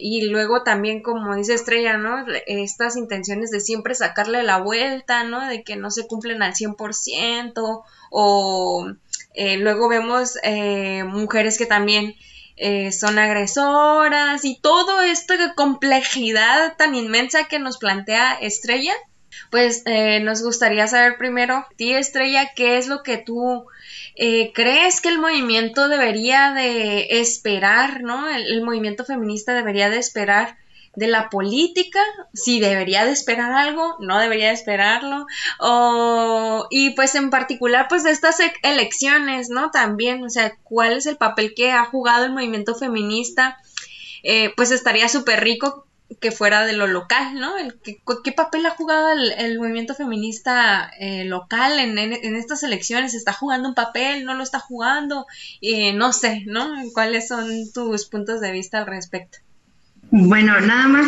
[0.00, 2.24] y luego también, como dice Estrella, ¿no?
[2.46, 5.46] Estas intenciones de siempre sacarle la vuelta, ¿no?
[5.46, 8.92] De que no se cumplen al 100%, o
[9.34, 12.14] eh, luego vemos eh, mujeres que también
[12.56, 18.94] eh, son agresoras y toda esta complejidad tan inmensa que nos plantea Estrella,
[19.52, 19.84] pues
[20.22, 23.66] nos gustaría saber primero, ti Estrella, qué es lo que tú
[24.14, 28.28] eh, ¿Crees que el movimiento debería de esperar, ¿no?
[28.28, 30.58] El, movimiento feminista debería de esperar
[30.94, 32.00] de la política,
[32.34, 35.26] si debería de esperar algo, no debería de esperarlo,
[35.58, 39.70] o, y pues en particular pues de estas e, elecciones, ¿no?
[39.70, 43.58] También, o sea, ¿cuál es el papel que ha jugado el movimiento feminista?
[44.22, 45.86] Eh, pues estaría súper rico
[46.20, 47.58] que fuera de lo local, ¿no?
[47.58, 51.98] El, ¿qué, papel ha jugado el, movimiento feminista eh, local en,
[52.36, 53.14] estas elecciones?
[53.14, 54.24] ¿Está jugando un papel?
[54.24, 55.26] ¿No lo está jugando?
[55.60, 56.68] Eh, no sé, ¿no?
[56.94, 59.38] ¿Cuáles son tus puntos de vista al respecto?
[60.10, 61.06] Bueno, nada más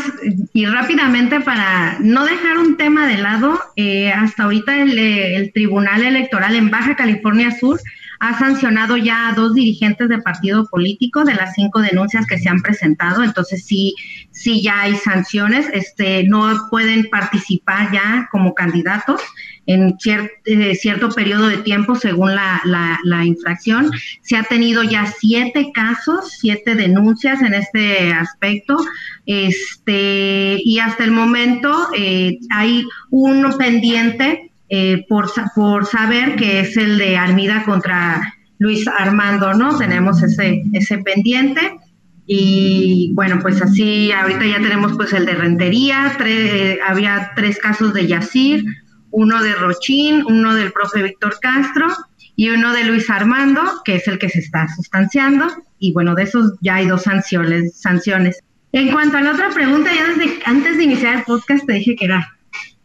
[0.54, 6.02] y rápidamente para no dejar un tema de lado, eh, hasta ahorita el, el Tribunal
[6.02, 7.78] Electoral en Baja California Sur
[8.24, 12.48] ha sancionado ya a dos dirigentes de partido político de las cinco denuncias que se
[12.48, 13.94] han presentado, entonces sí,
[14.30, 19.20] sí ya hay sanciones, este, no pueden participar ya como candidatos
[19.66, 23.90] en eh, cierto periodo de tiempo según la, la, infracción.
[24.22, 28.78] Se ha tenido ya siete casos, siete denuncias en este aspecto,
[29.26, 36.76] este, y hasta el momento eh, hay uno pendiente eh, por, por saber que es
[36.76, 39.76] el de Armida contra Luis Armando, ¿no?
[39.76, 41.78] Tenemos ese, ese pendiente.
[42.26, 47.92] Y bueno, pues así, ahorita ya tenemos pues el de Rentería, eh, había tres casos
[47.92, 48.64] de Yacir,
[49.10, 51.88] uno de Rochín, uno del profe Víctor Castro
[52.34, 55.46] y uno de Luis Armando, que es el que se está sustanciando.
[55.78, 57.78] Y bueno, de esos ya hay dos sanciones.
[57.78, 58.38] sanciones.
[58.72, 61.94] En cuanto a la otra pregunta, ya desde antes de iniciar el podcast te dije
[61.94, 62.26] que era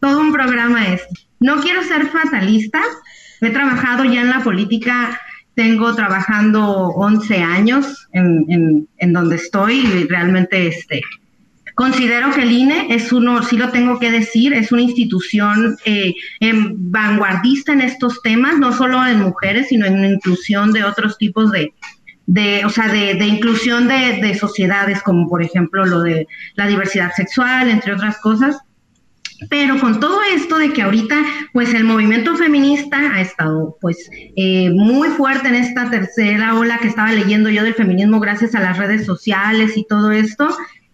[0.00, 1.29] todo un programa esto.
[1.40, 2.80] No quiero ser fatalista.
[3.40, 5.18] He trabajado ya en la política,
[5.54, 11.00] tengo trabajando 11 años en, donde estoy y realmente este,
[11.74, 16.14] considero que el INE es uno, sí lo tengo que decir, es una institución eh,
[16.76, 21.72] vanguardista en estos temas, no solo en mujeres, sino en inclusión de otros tipos de,
[22.26, 27.68] de, o sea, de, inclusión de, sociedades, como por ejemplo lo de la diversidad sexual,
[27.70, 28.56] entre otras cosas.
[29.48, 31.16] Pero con todo esto de que ahorita,
[31.52, 36.88] pues el movimiento feminista ha estado, pues, eh, muy fuerte en esta tercera ola que
[36.88, 40.48] estaba leyendo yo del feminismo gracias a las redes sociales y todo esto,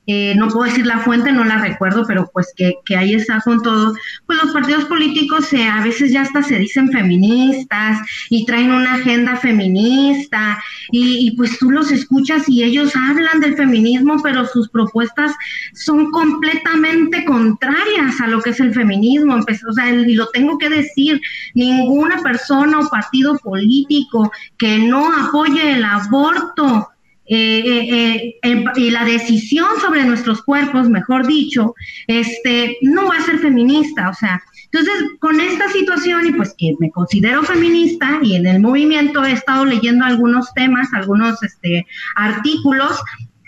[0.07, 3.40] eh, no puedo decir la fuente, no la recuerdo, pero pues que, que ahí está
[3.40, 3.94] con todo,
[4.26, 7.98] pues los partidos políticos eh, a veces ya hasta se dicen feministas
[8.30, 13.57] y traen una agenda feminista y, y, pues tú los escuchas y ellos hablan del
[13.57, 15.32] feminismo, pero sus propuestas
[15.74, 19.36] son completamente contrarias a lo que es el feminismo.
[19.36, 21.20] O sea, y lo tengo que decir,
[21.54, 26.88] ninguna persona o partido político que no apoye el aborto,
[27.29, 31.74] eh, eh, eh y la decisión sobre nuestros cuerpos, mejor dicho,
[32.07, 36.74] este, no va a ser feminista, o sea, entonces con esta situación y pues que
[36.79, 43.01] me considero feminista y en el movimiento he estado leyendo algunos temas, algunos este, artículos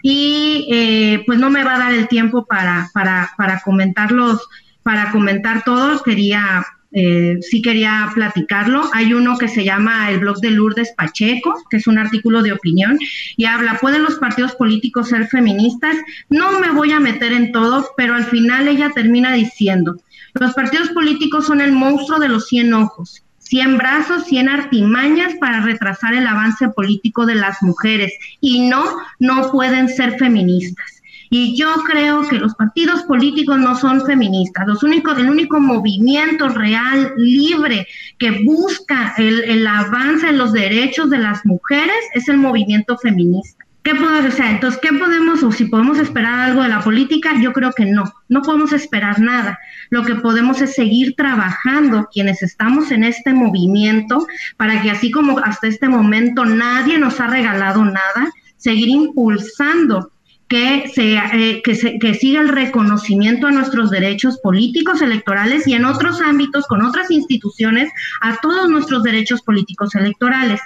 [0.02, 4.46] y pues no me va a dar el tiempo para, para, para comentarlos,
[4.82, 8.88] para comentar todos, quería eh, sí quería platicarlo.
[8.94, 12.52] Hay uno que se llama el blog de Lourdes Pacheco, que es un artículo de
[12.52, 12.98] opinión,
[13.36, 15.96] y habla, ¿pueden los partidos políticos ser feministas?
[16.30, 19.96] No me voy a meter en todo, pero al final ella termina diciendo,
[20.34, 23.22] los partidos políticos son el monstruo de los cien ojos.
[23.38, 28.12] cien brazos, cien artimañas para retrasar el avance político de las mujeres
[28.42, 28.84] y no,
[29.18, 30.97] no pueden ser feministas.
[31.30, 34.66] Y yo creo que los partidos políticos no son feministas.
[34.66, 37.86] Los únicos, el único movimiento real, libre,
[38.18, 43.68] que busca el, el avance en los derechos de las mujeres es el movimiento feminista
[43.88, 47.30] ¿Qué podemos, o sea, entonces, ¿qué podemos o si podemos esperar algo de la política?
[47.40, 49.58] Yo creo que no, no podemos esperar nada.
[49.88, 54.26] Lo que podemos es seguir trabajando quienes estamos en este movimiento
[54.58, 60.10] para que así como hasta este momento nadie nos ha regalado nada, seguir impulsando
[60.48, 65.74] que, se, eh, que, se, que siga el reconocimiento a nuestros derechos políticos, electorales y
[65.74, 67.90] en otros ámbitos, con otras instituciones,
[68.22, 70.60] a todos nuestros derechos políticos electorales.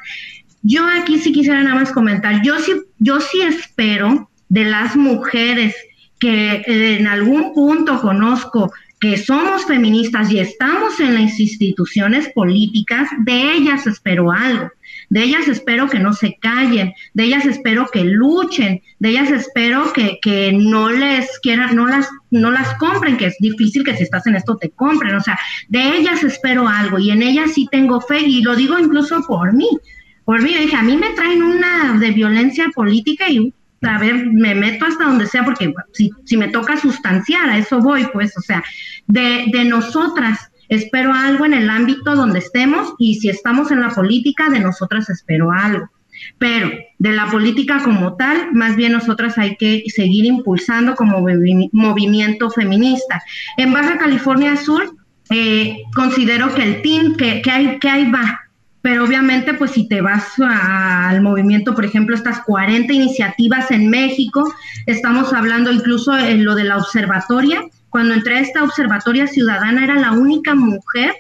[0.63, 5.75] Yo aquí sí quisiera nada más comentar, yo sí, yo sí espero de las mujeres
[6.21, 13.55] que en algún punto conozco que somos feministas y estamos en las instituciones políticas, de
[13.55, 14.71] ellas espero algo.
[15.13, 19.93] De ellas espero que no se callen, de ellas espero que luchen, de ellas espero
[19.93, 24.05] que, que no les quieran, no las, no las compren, que es difícil que si
[24.05, 25.15] estás en esto te compren.
[25.15, 25.39] O sea,
[25.69, 29.53] de ellas espero algo y en ellas sí tengo fe y lo digo incluso por
[29.53, 29.69] mí.
[30.25, 33.53] Por mí, dije, a mí me traen una de violencia política y
[33.83, 37.81] a ver, me meto hasta donde sea, porque si, si me toca sustanciar, a eso
[37.81, 38.65] voy, pues, o sea,
[39.09, 43.91] de, de nosotras espero algo en el ámbito donde estemos y si estamos en la
[43.91, 45.89] política, de nosotras espero algo.
[46.39, 51.25] Pero de la política como tal, más bien nosotras hay que seguir impulsando como
[51.73, 53.23] movimiento feminista.
[53.57, 54.95] En Baja California Sur,
[55.31, 58.41] eh, considero que el team que, que, hay, que ahí va,
[58.83, 64.53] pero obviamente pues si te vas al movimiento, por ejemplo, estas 40 iniciativas en México,
[64.87, 69.97] estamos hablando incluso en lo de la observatoria, cuando entré a esta observatoria ciudadana era
[69.97, 71.15] la única mujer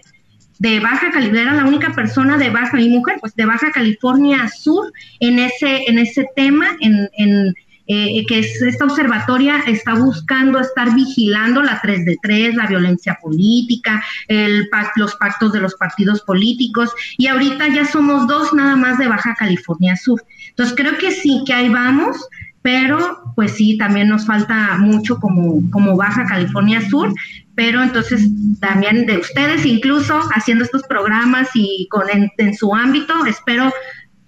[0.58, 4.48] de Baja California, era la única persona de Baja y mujer, pues de Baja California
[4.48, 7.54] Sur en ese, en ese tema, en, en
[7.88, 13.18] eh, que es, esta observatoria está buscando estar vigilando la 3 de 3, la violencia
[13.20, 14.66] política, el,
[14.96, 19.34] los pactos de los partidos políticos, y ahorita ya somos dos nada más de Baja
[19.38, 20.24] California Sur.
[20.48, 22.16] Entonces creo que sí, que ahí vamos,
[22.62, 27.12] pero pues sí, también nos falta mucho como, como Baja California Sur,
[27.54, 28.28] pero entonces
[28.60, 33.72] también de ustedes incluso haciendo estos programas y con en, su ámbito, espero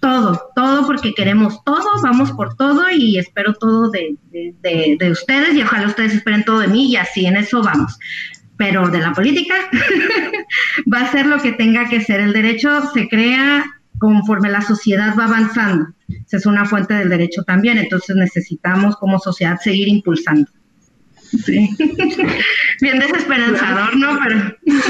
[0.01, 5.55] todo, todo porque queremos todo, vamos por todo y espero todo de, de, de, ustedes
[5.55, 7.97] y ojalá ustedes esperen todo de mí y así en eso vamos.
[8.57, 9.55] Pero de la política
[10.93, 12.21] va a ser lo que tenga que ser.
[12.21, 13.65] El derecho se crea
[13.99, 15.87] conforme la sociedad va avanzando.
[16.25, 20.49] Esa es una fuente del derecho también, entonces necesitamos como sociedad seguir impulsando.
[21.45, 21.69] Sí.
[22.81, 24.19] Bien desesperanzador, ¿no?
[24.23, 24.55] Pero...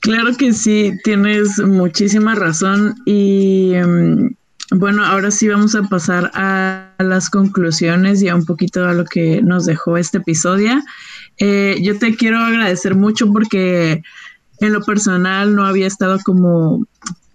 [0.00, 4.34] Claro que sí, tienes muchísima razón y em,
[4.70, 9.06] bueno, ahora sí vamos a pasar a las conclusiones y a un poquito a lo
[9.06, 10.82] que nos dejó este episodio.
[11.38, 14.02] Eh, yo te quiero agradecer mucho porque
[14.60, 16.86] en lo personal no había estado como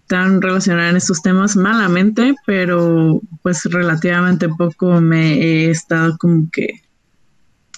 [0.09, 6.81] tan relacionada en estos temas malamente, pero pues relativamente poco me he estado como que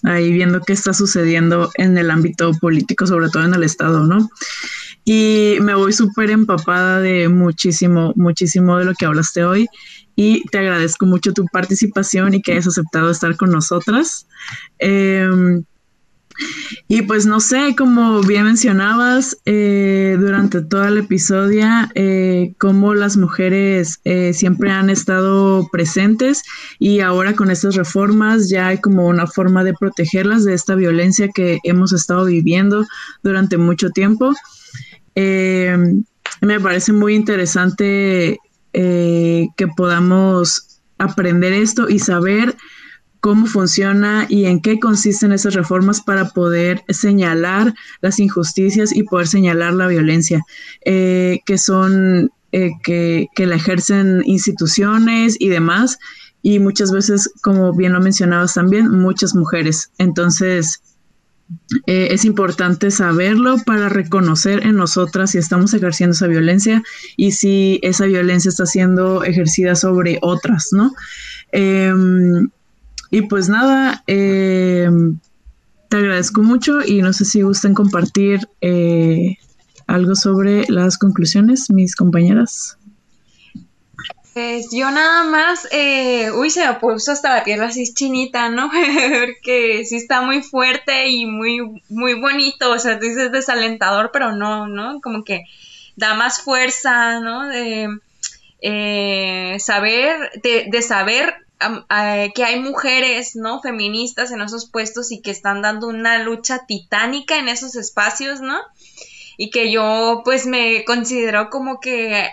[0.04, 4.30] ahí viendo qué está sucediendo en el ámbito político, sobre todo en el Estado, ¿no?
[5.04, 9.68] Y me voy súper empapada de muchísimo, muchísimo de lo que hablaste hoy
[10.16, 14.28] y te agradezco mucho tu participación y que hayas aceptado estar con nosotras.
[14.80, 15.64] Em,
[16.88, 23.18] y pues no sé, como bien mencionabas eh, durante todo el episodio, eh, cómo las
[23.18, 26.44] mujeres eh, siempre han estado presentes
[26.80, 31.30] y ahora con estas reformas ya hay como una forma de protegerlas de esta violencia
[31.30, 32.86] que hemos estado viviendo
[33.24, 34.34] durante mucho tiempo.
[35.16, 38.38] me parece muy interesante
[38.74, 42.56] que podamos aprender esto y saber
[43.22, 49.28] cómo funciona y en qué consisten esas reformas para poder señalar las injusticias y poder
[49.28, 50.44] señalar la violencia,
[50.86, 56.00] eh, que son, eh, que, que, la ejercen instituciones y demás,
[56.42, 59.92] y muchas veces, como bien lo mencionabas también, muchas mujeres.
[60.00, 60.82] Entonces,
[61.86, 66.82] eh, es importante saberlo para reconocer en nosotras si estamos ejerciendo esa violencia
[67.18, 70.94] y si esa violencia está siendo ejercida sobre otras, ¿no?
[71.52, 72.50] Em,
[73.12, 74.90] y pues nada, eh,
[75.90, 79.38] te agradezco mucho y no sé si gustan compartir eh,
[79.86, 82.78] algo sobre las conclusiones, mis compañeras.
[84.34, 88.72] Pues yo nada más, eh, uy, se me puso hasta la tierra así chinita, ¿no?
[89.20, 94.70] Porque sí está muy fuerte y muy, muy bonito, o sea, dices desalentador, pero no,
[94.70, 95.02] ¿no?
[95.02, 95.44] Como que
[95.98, 97.46] da más fuerza, ¿no?
[97.50, 97.90] De
[99.60, 101.36] saber, de saber
[102.36, 103.62] que hay mujeres, ¿no?
[103.62, 108.60] Feministas en esos puestos y que están dando una lucha titánica en esos espacios, ¿no?
[109.38, 112.30] Y que yo pues me considero como que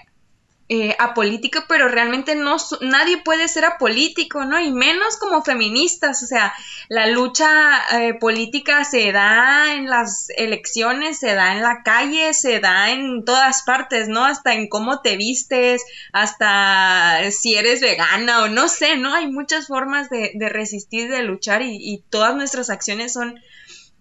[0.71, 4.61] eh, apolítica, pero realmente no nadie puede ser apolítico, ¿no?
[4.61, 6.53] Y menos como feministas, o sea,
[6.89, 7.49] la lucha
[7.93, 13.25] eh, política se da en las elecciones, se da en la calle, se da en
[13.25, 14.27] todas partes, ¿no?
[14.27, 19.15] Hasta en cómo te vistes, hasta si eres vegana o no sé, ¿no?
[19.15, 23.41] Hay muchas formas de, de resistir, de luchar y, y, todas nuestras acciones son,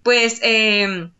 [0.03, 1.11] pues, eh,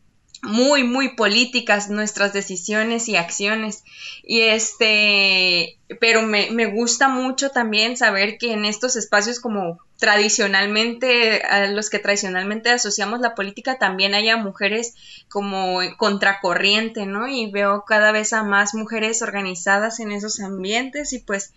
[0.44, 3.84] muy, muy políticas nuestras decisiones y acciones.
[4.24, 11.42] Y este, pero me, me, gusta mucho también saber que en estos espacios como tradicionalmente,
[11.42, 14.96] a los que tradicionalmente asociamos la política, también haya mujeres
[15.30, 17.28] como contracorriente, ¿no?
[17.28, 21.54] Y veo cada vez a más mujeres organizadas en esos ambientes y pues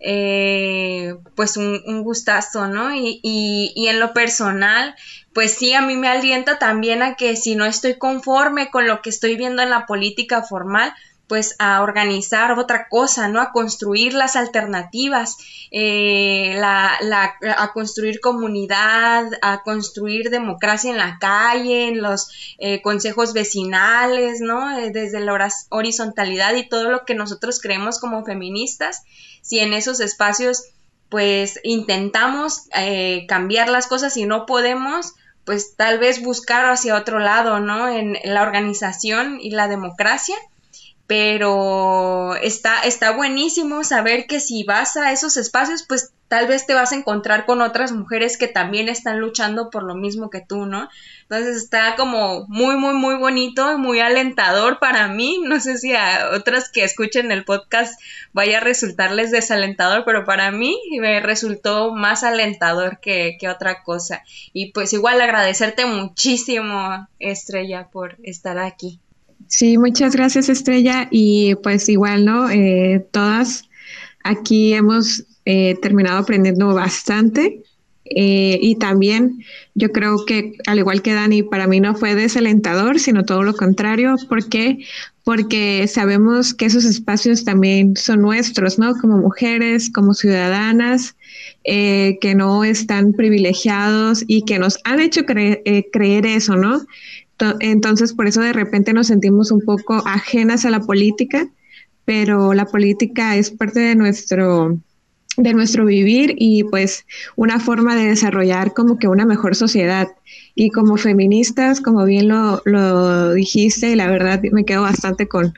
[0.00, 2.94] eh, pues un, un, gustazo, ¿no?
[2.94, 4.94] Y, y, y, en lo personal,
[5.32, 9.00] pues sí, a mí me alienta también a que si no estoy conforme con lo
[9.02, 10.94] que estoy viendo en la política formal,
[11.28, 13.40] pues a organizar otra cosa, ¿no?
[13.40, 15.36] A construir las alternativas,
[15.70, 22.80] eh, la, la, a construir comunidad, a construir democracia en la calle, en los eh,
[22.82, 24.78] consejos vecinales, ¿no?
[24.78, 29.02] Eh, desde la horizontalidad y todo lo que nosotros creemos como feministas
[29.46, 30.64] si en esos espacios
[31.08, 35.14] pues intentamos eh, cambiar las cosas y no podemos,
[35.44, 37.88] pues tal vez buscar hacia otro lado, ¿no?
[37.88, 40.34] En la organización y la democracia.
[41.06, 46.74] Pero está, está buenísimo saber que si vas a esos espacios, pues tal vez te
[46.74, 50.66] vas a encontrar con otras mujeres que también están luchando por lo mismo que tú,
[50.66, 50.88] ¿no?
[51.22, 55.40] Entonces está como muy, muy, muy bonito y muy alentador para mí.
[55.44, 58.00] No sé si a otras que escuchen el podcast
[58.32, 64.22] vaya a resultarles desalentador, pero para mí me resultó más alentador que, que otra cosa.
[64.52, 69.00] Y pues igual agradecerte muchísimo, Estrella, por estar aquí.
[69.48, 71.08] Sí, muchas gracias, Estrella.
[71.10, 72.50] Y pues igual, ¿no?
[72.50, 73.64] Eh, todas
[74.24, 77.62] aquí hemos eh, terminado aprendiendo bastante.
[78.08, 79.42] Eh, y también
[79.74, 83.54] yo creo que, al igual que Dani, para mí no fue desalentador, sino todo lo
[83.54, 84.14] contrario.
[84.28, 84.78] ¿Por qué?
[85.24, 88.94] Porque sabemos que esos espacios también son nuestros, ¿no?
[88.94, 91.16] Como mujeres, como ciudadanas,
[91.64, 96.82] eh, que no están privilegiados y que nos han hecho creer eso, ¿no?
[97.60, 101.48] Entonces, por eso de repente nos sentimos un poco ajenas a la política,
[102.04, 104.78] pero la política es parte de nuestro
[105.36, 107.04] de nuestro vivir y pues
[107.36, 110.08] una forma de desarrollar como que una mejor sociedad.
[110.54, 115.52] Y como feministas, como bien lo, lo dijiste, y la verdad me quedo bastante con,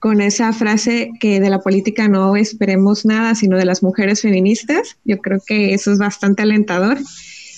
[0.00, 4.96] con esa frase que de la política no esperemos nada, sino de las mujeres feministas.
[5.04, 6.98] Yo creo que eso es bastante alentador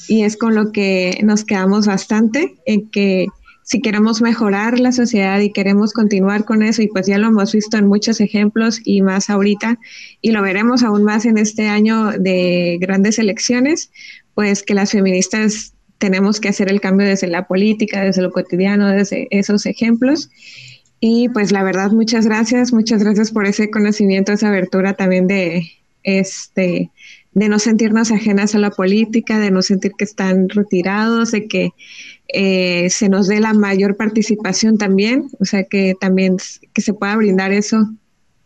[0.08, 3.26] y es con lo que nos quedamos bastante, en que
[3.66, 7.52] si queremos mejorar la sociedad y queremos continuar con eso, y pues ya lo hemos
[7.52, 9.80] visto en muchos ejemplos y más ahorita,
[10.20, 13.90] y lo veremos aún más en este año de grandes elecciones,
[14.34, 18.88] pues que las feministas tenemos que hacer el cambio desde la política, desde lo cotidiano,
[18.88, 20.30] desde esos ejemplos.
[21.00, 25.68] Y pues la verdad, muchas gracias, muchas gracias por ese conocimiento, esa abertura también de
[26.04, 26.92] este
[27.32, 31.72] de no sentirnos ajenas a la política, de no sentir que están retirados, de que
[32.28, 36.36] eh, se nos dé la mayor participación también, o sea que también
[36.72, 37.88] que se pueda brindar eso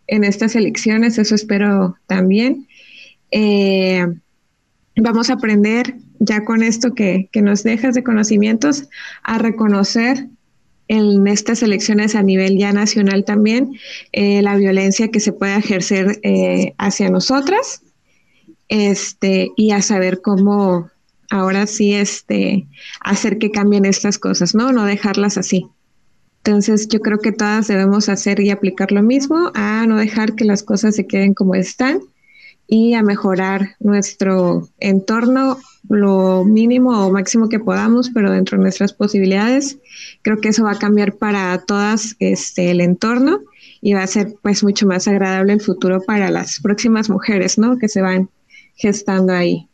[0.07, 2.67] en estas elecciones, eso espero también.
[3.31, 4.07] Eh,
[4.97, 8.89] vamos a aprender ya con esto que, nos dejas de conocimientos
[9.23, 10.27] a reconocer
[10.89, 13.79] en estas elecciones a nivel ya nacional también
[14.13, 16.21] eh, la violencia que se puede ejercer
[16.79, 17.83] hacia nosotras
[18.69, 20.91] este, y a saber cómo
[21.31, 22.67] ahora sí este,
[23.01, 24.73] hacer que cambien estas cosas, ¿no?
[24.73, 25.67] No dejarlas así.
[26.45, 30.45] Entonces yo creo que todas debemos hacer y aplicar lo mismo, a no dejar que
[30.45, 32.01] las cosas se queden como están
[32.67, 35.59] y a mejorar nuestro entorno
[35.89, 39.79] lo mínimo o máximo que podamos, pero dentro de nuestras posibilidades.
[40.23, 43.41] Creo que eso va a cambiar para todas este, el entorno
[43.81, 47.77] y va a ser pues mucho más agradable el futuro para las próximas mujeres, ¿no?
[47.79, 48.31] Que se van
[48.77, 49.70] gestando ahí.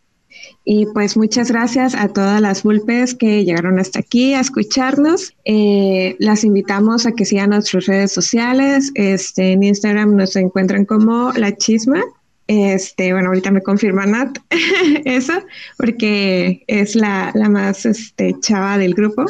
[0.68, 5.32] Y pues muchas gracias a todas las vulpes que llegaron hasta aquí a escucharnos.
[5.44, 8.90] Eh, las invitamos a que sigan nuestras redes sociales.
[8.94, 12.02] Este, en Instagram nos encuentran como La Chisma.
[12.48, 14.38] Este, bueno, ahorita me confirma Nat
[15.04, 15.32] eso,
[15.78, 19.24] porque es la, la más este, chava del grupo.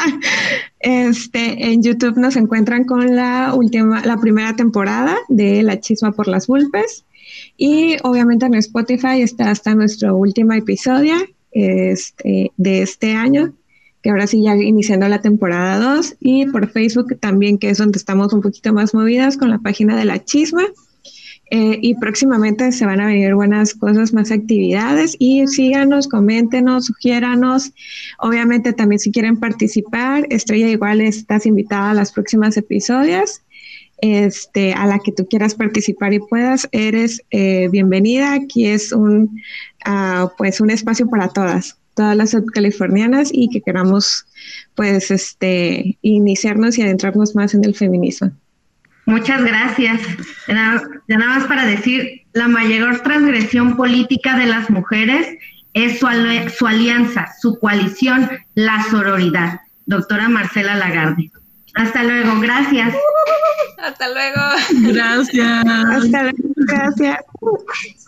[0.80, 6.28] este, en YouTube nos encuentran con la última, la primera temporada de La Chisma por
[6.28, 7.04] las Vulpes.
[7.64, 11.14] Y obviamente en Spotify está hasta nuestro último episodio
[11.52, 13.52] este, de este año,
[14.02, 17.98] que ahora sí ya iniciando la temporada 2, y por Facebook también, que es donde
[17.98, 20.64] estamos un poquito más movidas con la página de la chisma.
[21.52, 27.72] Eh, y próximamente se van a venir buenas cosas, más actividades y síganos, coméntenos, sugiéranos.
[28.18, 33.41] Obviamente también si quieren participar, Estrella igual estás invitada a las próximas episodios.
[34.02, 38.32] Este, a la que tú quieras participar y puedas, eres eh, bienvenida.
[38.32, 39.40] Aquí es un,
[39.86, 44.26] uh, pues un espacio para todas, todas las californianas y que queramos
[44.74, 48.32] pues este iniciarnos y adentrarnos más en el feminismo.
[49.06, 50.00] Muchas gracias.
[50.48, 55.28] Ya nada más para decir, la mayor transgresión política de las mujeres
[55.74, 56.08] es su,
[56.58, 59.60] su alianza, su coalición, la sororidad.
[59.86, 61.30] Doctora Marcela Lagarde.
[61.74, 62.94] Hasta luego, gracias.
[63.78, 64.40] Hasta luego.
[64.92, 65.64] Gracias.
[65.66, 67.18] Hasta luego, gracias.